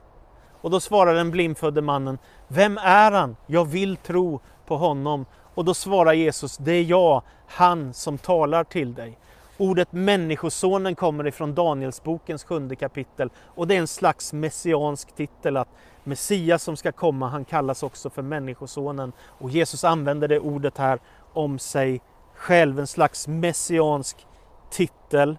Och 0.61 0.71
då 0.71 0.81
svarar 0.81 1.14
den 1.14 1.31
blindfödde 1.31 1.83
mannen, 1.83 2.19
vem 2.49 2.79
är 2.79 3.11
han? 3.12 3.37
Jag 3.47 3.64
vill 3.64 3.97
tro 3.97 4.40
på 4.66 4.77
honom. 4.77 5.27
Och 5.55 5.64
då 5.64 5.75
svarar 5.75 6.12
Jesus, 6.12 6.57
det 6.57 6.73
är 6.73 6.83
jag, 6.83 7.23
han 7.47 7.95
som 7.95 8.19
talar 8.19 8.64
till 8.64 8.95
dig. 8.95 9.19
Ordet 9.59 9.93
Människosonen 9.93 10.95
kommer 10.95 11.27
ifrån 11.27 11.55
Danielsbokens 11.55 12.45
sjunde 12.45 12.77
kapitel 12.77 13.31
och 13.37 13.66
det 13.66 13.75
är 13.75 13.81
en 13.81 13.87
slags 13.87 14.33
messiansk 14.33 15.16
titel 15.16 15.57
att 15.57 15.69
Messias 16.05 16.62
som 16.62 16.77
ska 16.77 16.93
komma, 16.93 17.29
han 17.29 17.45
kallas 17.45 17.83
också 17.83 18.11
för 18.11 18.23
Människosonen. 18.23 19.12
Och 19.27 19.51
Jesus 19.51 19.85
använder 19.85 20.29
det 20.29 20.40
ordet 20.40 20.79
här 20.79 20.99
om 21.33 21.59
sig 21.59 22.01
själv, 22.35 22.79
en 22.79 22.87
slags 22.87 23.29
messiansk 23.29 24.27
titel. 24.70 25.38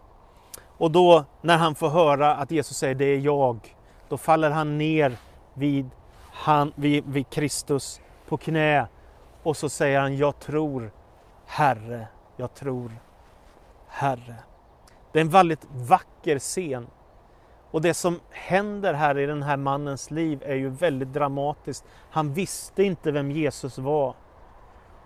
Och 0.78 0.92
då 0.92 1.26
när 1.42 1.58
han 1.58 1.76
får 1.76 1.90
höra 1.90 2.36
att 2.36 2.52
Jesus 2.52 2.78
säger 2.78 2.96
det 2.96 3.06
är 3.06 3.20
jag, 3.20 3.76
då 4.10 4.18
faller 4.18 4.52
han 4.52 4.78
ner 4.78 5.18
vid, 5.54 5.90
han, 6.34 6.74
vid, 6.76 7.04
vid 7.06 7.30
Kristus 7.30 8.02
på 8.28 8.38
knä 8.38 8.88
och 9.44 9.58
så 9.58 9.70
säger 9.70 10.00
han 10.00 10.18
jag 10.18 10.40
tror 10.40 10.92
Herre, 11.46 12.08
jag 12.38 12.54
tror 12.54 12.92
Herre. 13.88 14.36
Det 15.12 15.20
är 15.20 15.22
en 15.22 15.30
väldigt 15.30 15.68
vacker 15.72 16.40
scen. 16.40 16.88
Och 17.72 17.82
det 17.82 17.94
som 17.94 18.20
händer 18.30 18.94
här 18.94 19.18
i 19.18 19.26
den 19.26 19.44
här 19.44 19.58
mannens 19.58 20.12
liv 20.12 20.44
är 20.46 20.56
ju 20.56 20.70
väldigt 20.70 21.14
dramatiskt. 21.14 21.86
Han 22.12 22.34
visste 22.34 22.84
inte 22.84 23.12
vem 23.12 23.32
Jesus 23.32 23.78
var. 23.78 24.16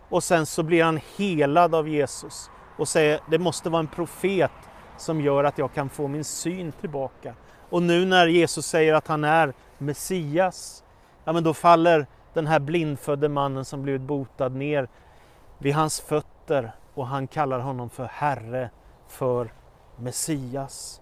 Och 0.10 0.24
sen 0.24 0.46
så 0.46 0.64
blir 0.64 0.84
han 0.84 1.00
helad 1.18 1.76
av 1.76 1.90
Jesus 1.90 2.50
och 2.78 2.88
säger 2.88 3.20
det 3.30 3.40
måste 3.40 3.70
vara 3.70 3.80
en 3.80 3.88
profet 3.88 4.52
som 4.98 5.22
gör 5.22 5.44
att 5.44 5.58
jag 5.58 5.74
kan 5.74 5.90
få 5.90 6.08
min 6.08 6.24
syn 6.24 6.72
tillbaka. 6.72 7.34
Och 7.70 7.84
nu 7.84 8.06
när 8.06 8.28
Jesus 8.28 8.66
säger 8.66 8.94
att 8.94 9.08
han 9.08 9.24
är 9.24 9.54
Messias, 9.78 10.84
ja 11.24 11.34
men 11.34 11.44
då 11.44 11.54
faller 11.54 12.08
den 12.34 12.48
här 12.48 12.60
blindfödde 12.60 13.30
mannen 13.30 13.66
som 13.66 13.82
blivit 13.84 14.02
botad 14.02 14.50
ner 14.50 14.88
vid 15.58 15.74
hans 15.74 16.02
fötter 16.02 16.72
och 16.94 17.08
han 17.08 17.28
kallar 17.28 17.60
honom 17.60 17.90
för 17.90 18.06
Herre, 18.06 18.70
för 19.08 19.54
Messias. 19.98 21.02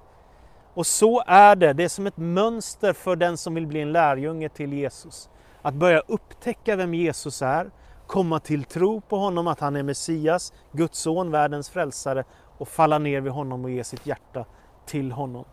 Och 0.74 0.88
så 0.88 1.24
är 1.28 1.56
det, 1.56 1.74
det 1.74 1.84
är 1.84 1.90
som 1.90 2.08
ett 2.08 2.18
mönster 2.18 2.94
för 2.94 3.16
den 3.16 3.38
som 3.38 3.56
vill 3.56 3.68
bli 3.68 3.82
en 3.82 3.92
lärjunge 3.92 4.50
till 4.50 4.74
Jesus. 4.74 5.30
Att 5.62 5.74
börja 5.74 6.00
upptäcka 6.00 6.76
vem 6.76 6.94
Jesus 6.94 7.42
är, 7.42 7.72
komma 8.14 8.40
till 8.40 8.64
tro 8.64 9.02
på 9.02 9.18
honom 9.18 9.48
att 9.48 9.60
han 9.60 9.76
är 9.76 9.84
Messias, 9.84 10.54
Guds 10.72 11.00
son, 11.00 11.32
världens 11.32 11.70
frälsare 11.70 12.24
och 12.58 12.68
falla 12.68 12.98
ner 12.98 13.22
vid 13.22 13.32
honom 13.32 13.66
och 13.66 13.72
ge 13.72 13.84
sitt 13.84 14.06
hjärta 14.06 14.46
till 14.86 15.12
honom. 15.12 15.46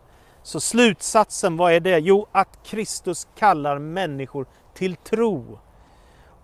Så 0.43 0.59
slutsatsen, 0.59 1.57
vad 1.57 1.73
är 1.73 1.79
det? 1.79 1.99
Jo, 1.99 2.27
att 2.31 2.59
Kristus 2.63 3.27
kallar 3.37 3.79
människor 3.79 4.45
till 4.73 4.95
tro. 4.95 5.59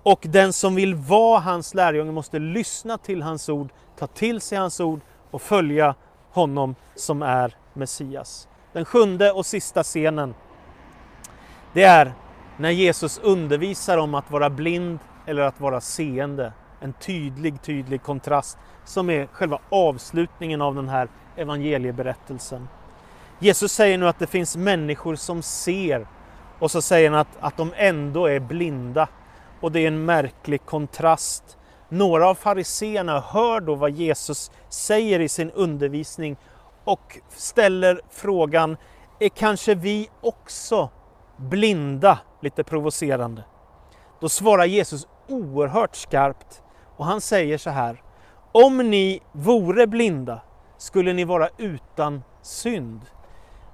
Och 0.03 0.19
den 0.21 0.53
som 0.53 0.75
vill 0.75 0.95
vara 0.95 1.39
hans 1.39 1.73
lärjunge 1.73 2.11
måste 2.11 2.39
lyssna 2.39 2.97
till 2.97 3.21
hans 3.21 3.49
ord, 3.49 3.69
ta 3.97 4.07
till 4.07 4.41
sig 4.41 4.57
hans 4.57 4.79
ord 4.79 5.01
och 5.31 5.41
följa 5.41 5.95
honom 6.31 6.75
som 6.95 7.21
är 7.21 7.55
Messias. 7.73 8.47
Den 8.73 8.85
sjunde 8.85 9.31
och 9.31 9.45
sista 9.45 9.83
scenen, 9.83 10.35
det 11.73 11.83
är 11.83 12.13
när 12.57 12.71
Jesus 12.71 13.19
undervisar 13.23 13.97
om 13.97 14.15
att 14.15 14.31
vara 14.31 14.49
blind 14.49 14.99
eller 15.27 15.41
att 15.41 15.59
vara 15.59 15.81
seende. 15.81 16.53
En 16.79 16.93
tydlig, 16.93 17.61
tydlig 17.61 18.03
kontrast 18.03 18.57
som 18.85 19.09
är 19.09 19.27
själva 19.31 19.59
avslutningen 19.69 20.61
av 20.61 20.75
den 20.75 20.89
här 20.89 21.07
evangelieberättelsen. 21.35 22.67
Jesus 23.39 23.71
säger 23.71 23.97
nu 23.97 24.07
att 24.07 24.19
det 24.19 24.27
finns 24.27 24.57
människor 24.57 25.15
som 25.15 25.41
ser 25.41 26.07
och 26.59 26.71
så 26.71 26.81
säger 26.81 27.09
han 27.09 27.19
att, 27.19 27.37
att 27.39 27.57
de 27.57 27.73
ändå 27.75 28.25
är 28.25 28.39
blinda. 28.39 29.07
och 29.61 29.71
det 29.71 29.79
är 29.79 29.87
en 29.87 30.05
märklig 30.05 30.65
kontrast. 30.65 31.57
Några 31.89 32.27
av 32.29 32.35
fariseerna 32.35 33.19
hör 33.19 33.61
då 33.61 33.75
vad 33.75 33.91
Jesus 33.91 34.51
säger 34.69 35.19
i 35.19 35.29
sin 35.29 35.51
undervisning 35.51 36.37
och 36.83 37.19
ställer 37.29 38.01
frågan, 38.09 38.77
är 39.19 39.29
kanske 39.29 39.75
vi 39.75 40.09
också 40.21 40.89
blinda? 41.37 42.19
Lite 42.41 42.63
provocerande. 42.63 43.43
Då 44.19 44.29
svarar 44.29 44.65
Jesus 44.65 45.07
oerhört 45.27 45.95
skarpt 45.95 46.61
och 46.97 47.05
han 47.05 47.21
säger 47.21 47.57
så 47.57 47.69
här, 47.69 48.01
om 48.51 48.77
ni 48.77 49.21
vore 49.31 49.87
blinda 49.87 50.41
skulle 50.77 51.13
ni 51.13 51.23
vara 51.23 51.49
utan 51.57 52.23
synd. 52.41 53.01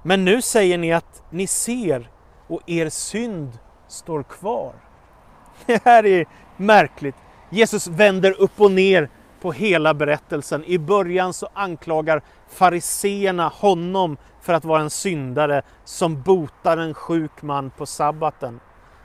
Men 0.04 0.26
nu 0.26 0.42
säger 0.42 0.78
ni 0.78 0.94
att 0.94 1.24
ni 1.30 1.48
ser 1.48 2.10
och 2.48 2.62
er 2.66 2.90
synd 2.90 3.60
står 3.88 4.24
kvar. 4.24 4.74
Det 5.66 5.84
här 5.86 6.06
är 6.06 6.26
märkligt. 6.58 7.16
Jesus 7.50 7.88
vänder 7.88 8.42
upp 8.42 8.62
och 8.62 8.72
ner 8.72 9.10
på 9.42 9.52
hela 9.52 9.94
berättelsen. 9.94 10.64
I 10.66 10.78
början 10.78 11.34
så 11.34 11.50
anklagar 11.54 12.22
fariseerna 12.50 13.48
honom 13.48 14.18
för 14.42 14.54
att 14.54 14.66
vara 14.66 14.82
en 14.82 14.90
syndare 14.90 15.62
som 15.84 16.22
botar 16.22 16.78
en 16.78 16.94
sjuk 16.94 17.42
man 17.42 17.70
på 17.70 17.86
sabbaten. 17.86 18.60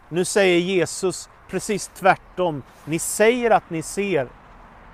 Nu 0.09 0.25
säger 0.25 0.59
Jesus 0.59 1.29
precis 1.51 1.89
tvärtom. 1.89 2.63
Ni 2.85 2.99
säger 2.99 3.51
att 3.51 3.71
ni 3.71 3.83
ser 3.83 4.29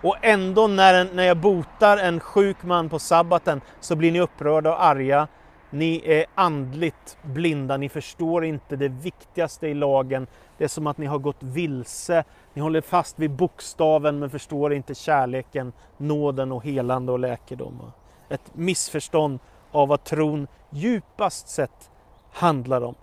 och 0.05 0.17
ändå 0.21 0.67
när, 0.67 1.15
när 1.15 1.23
jag 1.23 1.37
botar 1.37 1.97
en 1.97 2.21
sjuk 2.21 2.63
man 2.63 2.89
på 2.89 2.99
sabbaten 2.99 3.61
så 3.81 3.97
blir 3.97 4.13
ni 4.13 4.21
upprörda 4.21 4.71
och 4.71 4.85
arga. 4.85 5.29
Ni 5.71 6.03
är 6.05 6.27
andligt 6.35 7.19
blinda, 7.23 7.77
ni 7.77 7.89
förstår 7.89 8.45
inte 8.45 8.77
det 8.77 8.89
viktigaste 8.89 9.69
i 9.69 9.75
lagen. 9.75 10.27
Det 10.59 10.65
är 10.65 10.69
som 10.69 10.87
att 10.87 10.99
ni 10.99 11.07
har 11.07 11.19
gått 11.19 11.43
vilse. 11.43 12.25
Ni 12.55 12.63
håller 12.63 12.81
fast 12.81 13.19
vid 13.19 13.31
bokstaven 13.31 14.19
men 14.19 14.31
förstår 14.31 14.75
inte 14.75 14.95
kärleken, 14.95 15.73
nåden 15.97 16.53
och 16.53 16.65
helande 16.65 17.13
och 17.13 17.19
läkedom. 17.19 17.93
Ett 18.29 18.55
missförstånd 18.55 19.39
av 19.71 19.89
vad 19.89 20.05
tron 20.05 20.47
djupast 20.71 21.49
sett 21.49 21.91
handlar 22.33 22.81
om. 22.85 22.95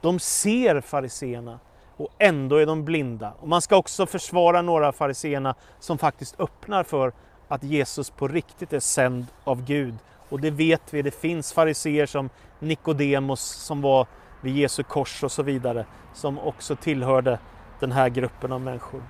De 0.00 0.18
ser 0.18 0.80
fariseerna 0.80 1.58
och 1.96 2.08
ändå 2.18 2.56
är 2.56 2.66
de 2.66 2.84
blinda. 2.84 3.32
Och 3.40 3.48
man 3.48 3.62
ska 3.62 3.76
också 3.76 4.06
försvara 4.06 4.62
några 4.62 4.88
av 4.88 4.92
fariseerna 4.92 5.54
som 5.80 5.98
faktiskt 5.98 6.40
öppnar 6.40 6.82
för 6.82 7.12
att 7.48 7.62
Jesus 7.62 8.10
på 8.10 8.28
riktigt 8.28 8.72
är 8.72 8.80
sänd 8.80 9.26
av 9.44 9.64
Gud. 9.64 9.94
Och 10.28 10.40
det 10.40 10.50
vet 10.50 10.94
vi, 10.94 11.02
det 11.02 11.10
finns 11.10 11.52
fariseer 11.52 12.06
som 12.06 12.30
Nikodemos 12.58 13.40
som 13.40 13.82
var 13.82 14.06
vid 14.40 14.56
Jesu 14.56 14.82
kors 14.82 15.24
och 15.24 15.32
så 15.32 15.42
vidare, 15.42 15.86
som 16.14 16.38
också 16.38 16.76
tillhörde 16.76 17.38
den 17.80 17.92
här 17.92 18.08
gruppen 18.08 18.52
av 18.52 18.60
människor. 18.60 19.02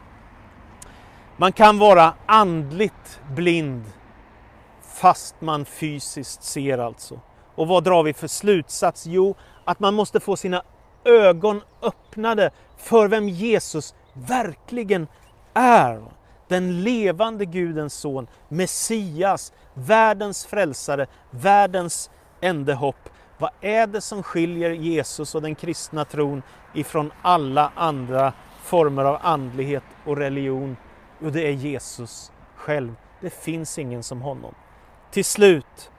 Man 1.37 1.53
kan 1.53 1.79
vara 1.79 2.15
andligt 2.27 3.21
blind 3.35 3.85
fast 4.83 5.41
man 5.41 5.65
fysiskt 5.65 6.43
ser 6.43 6.79
alltså. 6.79 7.21
Och 7.55 7.69
vad 7.69 7.85
drar 7.85 8.03
vi 8.03 8.13
för 8.13 8.29
slutsats? 8.29 9.07
Jo, 9.07 9.35
att 9.65 9.81
man 9.81 9.95
måste 9.95 10.21
få 10.21 10.37
sina 10.37 10.63
ögon 11.05 11.63
öppnade 11.83 12.51
för 12.77 13.09
vem 13.09 13.29
Jesus 13.29 13.95
verkligen 14.13 15.07
är. 15.55 16.03
Den 16.49 16.83
levande 16.83 17.45
Gudens 17.45 17.95
son, 17.95 18.27
Messias, 18.49 19.53
världens 19.75 20.47
frälsare, 20.47 21.07
världens 21.31 22.11
ändehopp. 22.41 23.09
Vad 23.39 23.51
är 23.61 23.87
det 23.87 24.01
som 24.01 24.23
skiljer 24.23 24.71
Jesus 24.71 25.35
och 25.35 25.43
den 25.43 25.55
kristna 25.55 26.05
tron 26.05 26.43
ifrån 26.75 27.13
alla 27.23 27.73
andra 27.75 28.33
former 28.63 29.05
av 29.05 29.19
andlighet 29.23 29.85
och 30.07 30.17
religion? 30.17 30.77
Jo, 31.19 31.31
det 31.31 31.47
är 31.47 31.53
Jesus 31.53 32.33
själv. 32.57 32.95
Det 33.21 33.31
finns 33.31 33.79
ingen 33.79 34.03
som 34.03 34.23
honom. 34.23 34.55
Till 35.11 35.25
slut, 35.25 35.91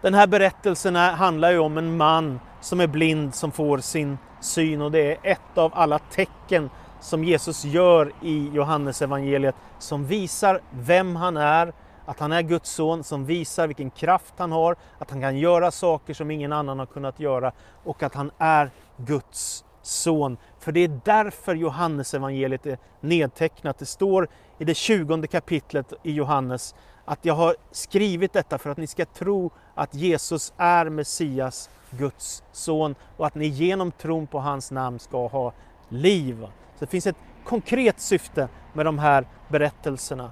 den 0.00 0.14
här 0.14 0.26
berättelsen 0.26 0.96
handlar 0.96 1.50
ju 1.50 1.58
om 1.58 1.78
en 1.78 1.96
man 1.96 2.40
som 2.60 2.80
är 2.80 2.86
blind 2.86 3.34
som 3.34 3.52
får 3.52 3.78
sin 3.78 4.18
syn 4.40 4.82
och 4.82 4.90
det 4.90 5.12
är 5.12 5.32
ett 5.32 5.58
av 5.58 5.72
alla 5.74 5.98
tecken 5.98 6.70
som 7.00 7.24
Jesus 7.24 7.64
gör 7.64 8.12
i 8.22 8.48
Johannes 8.48 9.02
evangeliet 9.02 9.54
som 9.78 10.06
visar 10.06 10.60
vem 10.70 11.16
han 11.16 11.36
är, 11.36 11.72
att 12.06 12.20
han 12.20 12.32
är 12.32 12.42
Guds 12.42 12.70
son, 12.70 13.04
som 13.04 13.24
visar 13.24 13.66
vilken 13.66 13.90
kraft 13.90 14.34
han 14.36 14.52
har, 14.52 14.76
att 14.98 15.10
han 15.10 15.20
kan 15.20 15.38
göra 15.38 15.70
saker 15.70 16.14
som 16.14 16.30
ingen 16.30 16.52
annan 16.52 16.78
har 16.78 16.86
kunnat 16.86 17.20
göra 17.20 17.52
och 17.84 18.02
att 18.02 18.14
han 18.14 18.30
är 18.38 18.70
Guds 18.96 19.64
son. 19.82 20.36
För 20.58 20.72
det 20.72 20.80
är 20.80 21.00
därför 21.04 21.54
Johannes 21.54 22.14
evangeliet 22.14 22.66
är 22.66 22.78
nedtecknat. 23.00 23.78
Det 23.78 23.86
står 23.86 24.28
i 24.58 24.64
det 24.64 24.74
20 24.74 25.26
kapitlet 25.26 25.92
i 26.02 26.12
Johannes 26.12 26.74
att 27.08 27.24
jag 27.24 27.34
har 27.34 27.56
skrivit 27.70 28.32
detta 28.32 28.58
för 28.58 28.70
att 28.70 28.76
ni 28.76 28.86
ska 28.86 29.04
tro 29.04 29.50
att 29.74 29.94
Jesus 29.94 30.52
är 30.56 30.88
Messias, 30.88 31.70
Guds 31.90 32.42
son 32.52 32.94
och 33.16 33.26
att 33.26 33.34
ni 33.34 33.46
genom 33.46 33.90
tron 33.90 34.26
på 34.26 34.38
hans 34.38 34.70
namn 34.70 34.98
ska 34.98 35.26
ha 35.26 35.52
liv. 35.88 36.46
Så 36.78 36.84
det 36.84 36.86
finns 36.86 37.06
ett 37.06 37.16
konkret 37.44 38.00
syfte 38.00 38.48
med 38.72 38.86
de 38.86 38.98
här 38.98 39.26
berättelserna. 39.48 40.30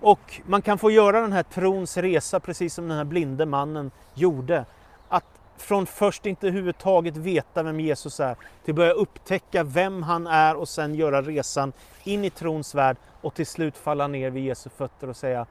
Och 0.00 0.40
man 0.46 0.62
kan 0.62 0.78
få 0.78 0.90
göra 0.90 1.20
den 1.20 1.32
här 1.32 1.42
trons 1.42 1.96
resa 1.96 2.40
precis 2.40 2.74
som 2.74 2.88
den 2.88 2.96
här 2.96 3.04
blinde 3.04 3.46
mannen 3.46 3.90
gjorde. 4.14 4.64
Att 5.08 5.40
från 5.56 5.86
först 5.86 6.26
inte 6.26 6.46
överhuvudtaget 6.46 7.16
veta 7.16 7.62
vem 7.62 7.80
Jesus 7.80 8.20
är 8.20 8.36
till 8.64 8.74
börja 8.74 8.92
upptäcka 8.92 9.64
vem 9.64 10.02
han 10.02 10.26
är 10.26 10.56
och 10.56 10.68
sen 10.68 10.94
göra 10.94 11.22
resan 11.22 11.72
in 12.04 12.24
i 12.24 12.30
trons 12.30 12.74
värld 12.74 12.96
och 13.20 13.34
till 13.34 13.46
slut 13.46 13.76
falla 13.76 14.06
ner 14.06 14.30
vid 14.30 14.44
Jesu 14.44 14.70
fötter 14.70 15.08
och 15.08 15.16
säga 15.16 15.46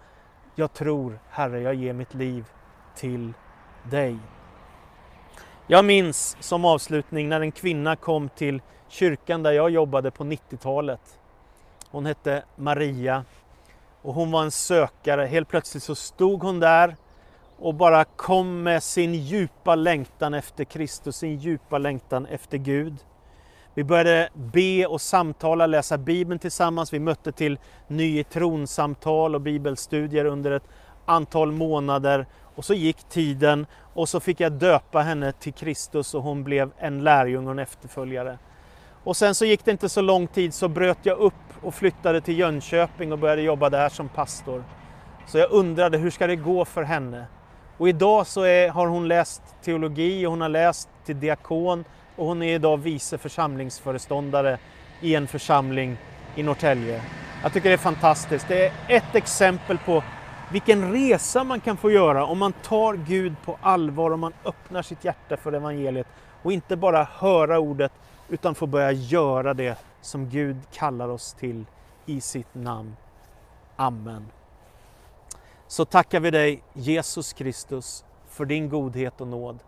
jag 0.56 0.74
tror 0.74 1.20
Herre, 1.30 1.62
jag 1.62 1.76
ger 1.76 1.94
mitt 1.94 2.14
liv 2.14 2.46
till 2.96 3.34
dig. 3.90 4.18
Jag 5.68 5.86
minns 5.86 6.38
som 6.40 6.66
avslutning 6.66 7.30
när 7.30 7.42
en 7.42 7.52
kvinna 7.52 7.96
kom 7.96 8.30
till 8.30 8.62
kyrkan 8.88 9.44
där 9.44 9.52
jag 9.52 9.70
jobbade 9.70 10.12
på 10.12 10.24
90-talet. 10.24 11.20
Hon 11.92 12.06
hette 12.06 12.44
Maria 12.56 13.26
och 14.02 14.14
hon 14.14 14.32
var 14.32 14.44
en 14.44 14.52
sökare. 14.52 15.26
Helt 15.26 15.48
plötsligt 15.48 15.84
så 15.84 15.96
stod 15.96 16.44
hon 16.44 16.60
där 16.60 16.96
och 17.60 17.74
bara 17.76 18.04
kom 18.04 18.64
med 18.64 18.84
sin 18.84 19.14
djupa 19.14 19.76
längtan 19.76 20.34
efter 20.34 20.64
Kristus, 20.64 21.16
sin 21.16 21.38
djupa 21.38 21.78
längtan 21.78 22.26
efter 22.26 22.58
Gud. 22.58 22.96
Vi 23.74 23.84
började 23.84 24.30
be 24.34 24.86
och 24.86 25.02
samtala, 25.02 25.68
läsa 25.68 25.98
Bibeln 25.98 26.40
tillsammans. 26.40 26.94
Vi 26.94 27.00
mötte 27.00 27.32
till 27.32 27.60
ny 27.88 28.24
tronsamtal 28.24 29.36
och 29.36 29.42
bibelstudier 29.42 30.26
under 30.26 30.52
ett 30.52 30.68
antal 31.06 31.52
månader. 31.52 32.26
Och 32.56 32.66
så 32.66 32.74
gick 32.74 33.04
tiden 33.04 33.66
och 33.94 34.10
så 34.10 34.20
fick 34.20 34.40
jag 34.40 34.52
döpa 34.52 35.00
henne 35.00 35.32
till 35.32 35.54
Kristus 35.54 36.14
och 36.14 36.24
hon 36.24 36.44
blev 36.44 36.72
en 36.78 37.04
lärjunge 37.04 37.46
och 37.46 37.52
en 37.52 37.60
efterföljare. 37.60 38.38
Och 39.04 39.18
sen 39.18 39.36
så 39.36 39.46
gick 39.46 39.66
det 39.66 39.72
inte 39.72 39.90
så 39.90 40.02
lång 40.02 40.28
tid 40.28 40.54
så 40.54 40.68
bröt 40.68 41.00
jag 41.04 41.18
upp 41.18 41.34
och 41.62 41.76
flyttade 41.76 42.22
till 42.22 42.40
Jönköping 42.40 43.12
och 43.12 43.20
började 43.20 43.42
jobba 43.42 43.70
där 43.70 43.90
som 43.90 44.10
pastor. 44.10 44.64
Så 45.28 45.38
jag 45.38 45.52
undrade 45.52 45.98
hur 45.98 46.10
ska 46.10 46.28
det 46.28 46.36
gå 46.36 46.66
för 46.66 46.84
henne? 46.84 47.26
Och 47.78 47.90
idag 47.90 48.28
så 48.28 48.42
är, 48.42 48.70
har 48.70 48.88
hon 48.88 49.08
läst 49.08 49.42
teologi 49.64 50.26
och 50.26 50.32
hon 50.32 50.42
har 50.42 50.50
läst 50.50 50.90
till 51.06 51.20
diakon 51.20 51.84
och 52.16 52.26
hon 52.26 52.42
är 52.42 52.56
idag 52.56 52.78
vice 52.78 53.18
församlingsföreståndare 53.18 54.58
i 55.02 55.16
en 55.16 55.28
församling 55.28 55.98
i 56.36 56.44
Norrtälje. 56.44 57.02
Jag 57.44 57.54
tycker 57.54 57.70
det 57.70 57.76
är 57.76 57.78
fantastiskt. 57.78 58.48
Det 58.48 58.66
är 58.66 58.74
ett 58.88 59.16
exempel 59.16 59.78
på 59.78 60.04
vilken 60.52 60.92
resa 60.92 61.44
man 61.44 61.60
kan 61.60 61.78
få 61.78 61.92
göra 61.92 62.26
om 62.26 62.38
man 62.38 62.54
tar 62.54 62.94
Gud 62.94 63.36
på 63.46 63.58
allvar 63.62 64.12
och 64.12 64.20
man 64.20 64.34
öppnar 64.46 64.82
sitt 64.82 65.06
hjärta 65.06 65.38
för 65.38 65.54
evangeliet 65.54 66.08
och 66.44 66.52
inte 66.52 66.76
bara 66.76 67.04
höra 67.04 67.60
ordet 67.60 67.92
utan 68.30 68.56
få 68.56 68.68
börja 68.68 68.92
göra 68.92 69.54
det 69.54 69.78
som 70.02 70.30
Gud 70.30 70.58
kallar 70.74 71.10
oss 71.10 71.34
till 71.34 71.66
i 72.06 72.22
sitt 72.22 72.56
namn. 72.56 72.96
Amen. 73.76 74.26
Så 75.68 75.86
tackar 75.86 76.20
vi 76.20 76.32
dig 76.32 76.64
Jesus 76.74 77.34
Kristus 77.34 78.06
för 78.30 78.46
din 78.46 78.70
godhet 78.70 79.22
och 79.22 79.28
nåd. 79.28 79.60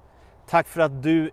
Tack 0.47 0.67
för 0.67 0.81
att 0.81 1.03
du 1.03 1.31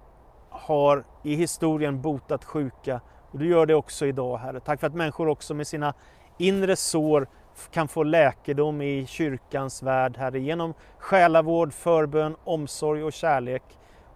har 0.60 1.04
i 1.22 1.34
historien 1.34 2.00
botat 2.00 2.44
sjuka 2.44 3.00
och 3.30 3.38
du 3.38 3.48
gör 3.48 3.66
det 3.66 3.74
också 3.74 4.06
idag 4.06 4.38
Herre. 4.38 4.60
Tack 4.60 4.80
för 4.80 4.86
att 4.86 4.94
människor 4.94 5.28
också 5.28 5.54
med 5.54 5.66
sina 5.66 5.94
inre 6.38 6.76
sår 6.76 7.26
kan 7.70 7.88
få 7.88 8.02
läkedom 8.02 8.82
i 8.82 9.06
kyrkans 9.06 9.82
värld, 9.82 10.16
Herre, 10.16 10.40
genom 10.40 10.74
själavård, 10.98 11.72
förbön, 11.72 12.36
omsorg 12.44 13.04
och 13.04 13.12
kärlek 13.12 13.62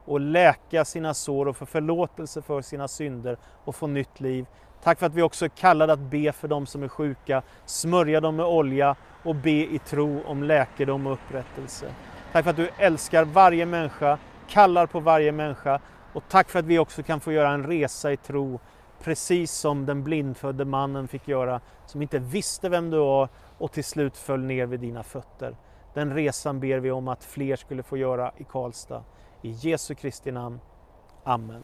och 0.05 0.21
läka 0.21 0.85
sina 0.85 1.15
sår 1.15 1.49
och 1.49 1.57
få 1.57 1.67
förlåtelse 1.67 2.43
för 2.43 2.63
sina 2.63 2.89
synder 2.89 3.37
och 3.65 3.77
få 3.77 3.87
nytt 3.87 4.21
liv. 4.21 4.47
Tack 4.83 4.99
för 4.99 5.07
att 5.07 5.15
vi 5.15 5.23
också 5.23 5.45
är 5.45 5.49
kallade 5.49 5.93
att 5.93 5.99
be 5.99 6.33
för 6.33 6.49
dem 6.49 6.67
som 6.67 6.83
är 6.83 6.89
sjuka, 6.89 7.43
smörja 7.67 8.21
dem 8.21 8.37
med 8.37 8.47
olja 8.47 8.97
och 9.23 9.35
be 9.35 9.51
i 9.51 9.81
tro 9.87 10.21
om 10.27 10.43
läkedom 10.43 11.07
och 11.07 11.13
upprättelse. 11.13 11.87
Tack 12.33 12.45
för 12.45 12.51
att 12.51 12.57
du 12.57 12.71
älskar 12.79 13.25
varje 13.25 13.67
människa, 13.67 14.19
kallar 14.49 14.87
på 14.87 15.01
varje 15.01 15.33
människa 15.33 15.81
och 16.15 16.23
tack 16.29 16.51
för 16.51 16.59
att 16.59 16.65
vi 16.65 16.79
också 16.79 17.03
kan 17.03 17.21
få 17.21 17.33
göra 17.33 17.51
en 17.51 17.67
resa 17.67 18.13
i 18.13 18.17
tro 18.17 18.61
precis 19.03 19.53
som 19.53 19.87
den 19.87 20.05
blindfödde 20.05 20.65
mannen 20.65 21.09
fick 21.09 21.29
göra 21.29 21.61
som 21.87 22.03
inte 22.03 22.19
visste 22.19 22.69
vem 22.69 22.91
du 22.91 22.99
var 22.99 23.29
och 23.59 23.73
till 23.73 23.85
slut 23.85 24.17
föll 24.17 24.41
ner 24.41 24.67
vid 24.67 24.81
dina 24.81 25.03
fötter. 25.03 25.57
Den 25.95 26.15
resan 26.15 26.61
ber 26.61 26.79
vi 26.79 26.91
om 26.91 27.09
att 27.09 27.25
fler 27.25 27.57
skulle 27.57 27.83
få 27.83 27.97
göra 27.97 28.33
i 28.37 28.45
Karlstad. 28.45 29.05
I 29.43 29.51
Jesu 29.51 29.95
Kristi 29.95 30.33
namn. 30.33 30.61
Amen. 31.25 31.63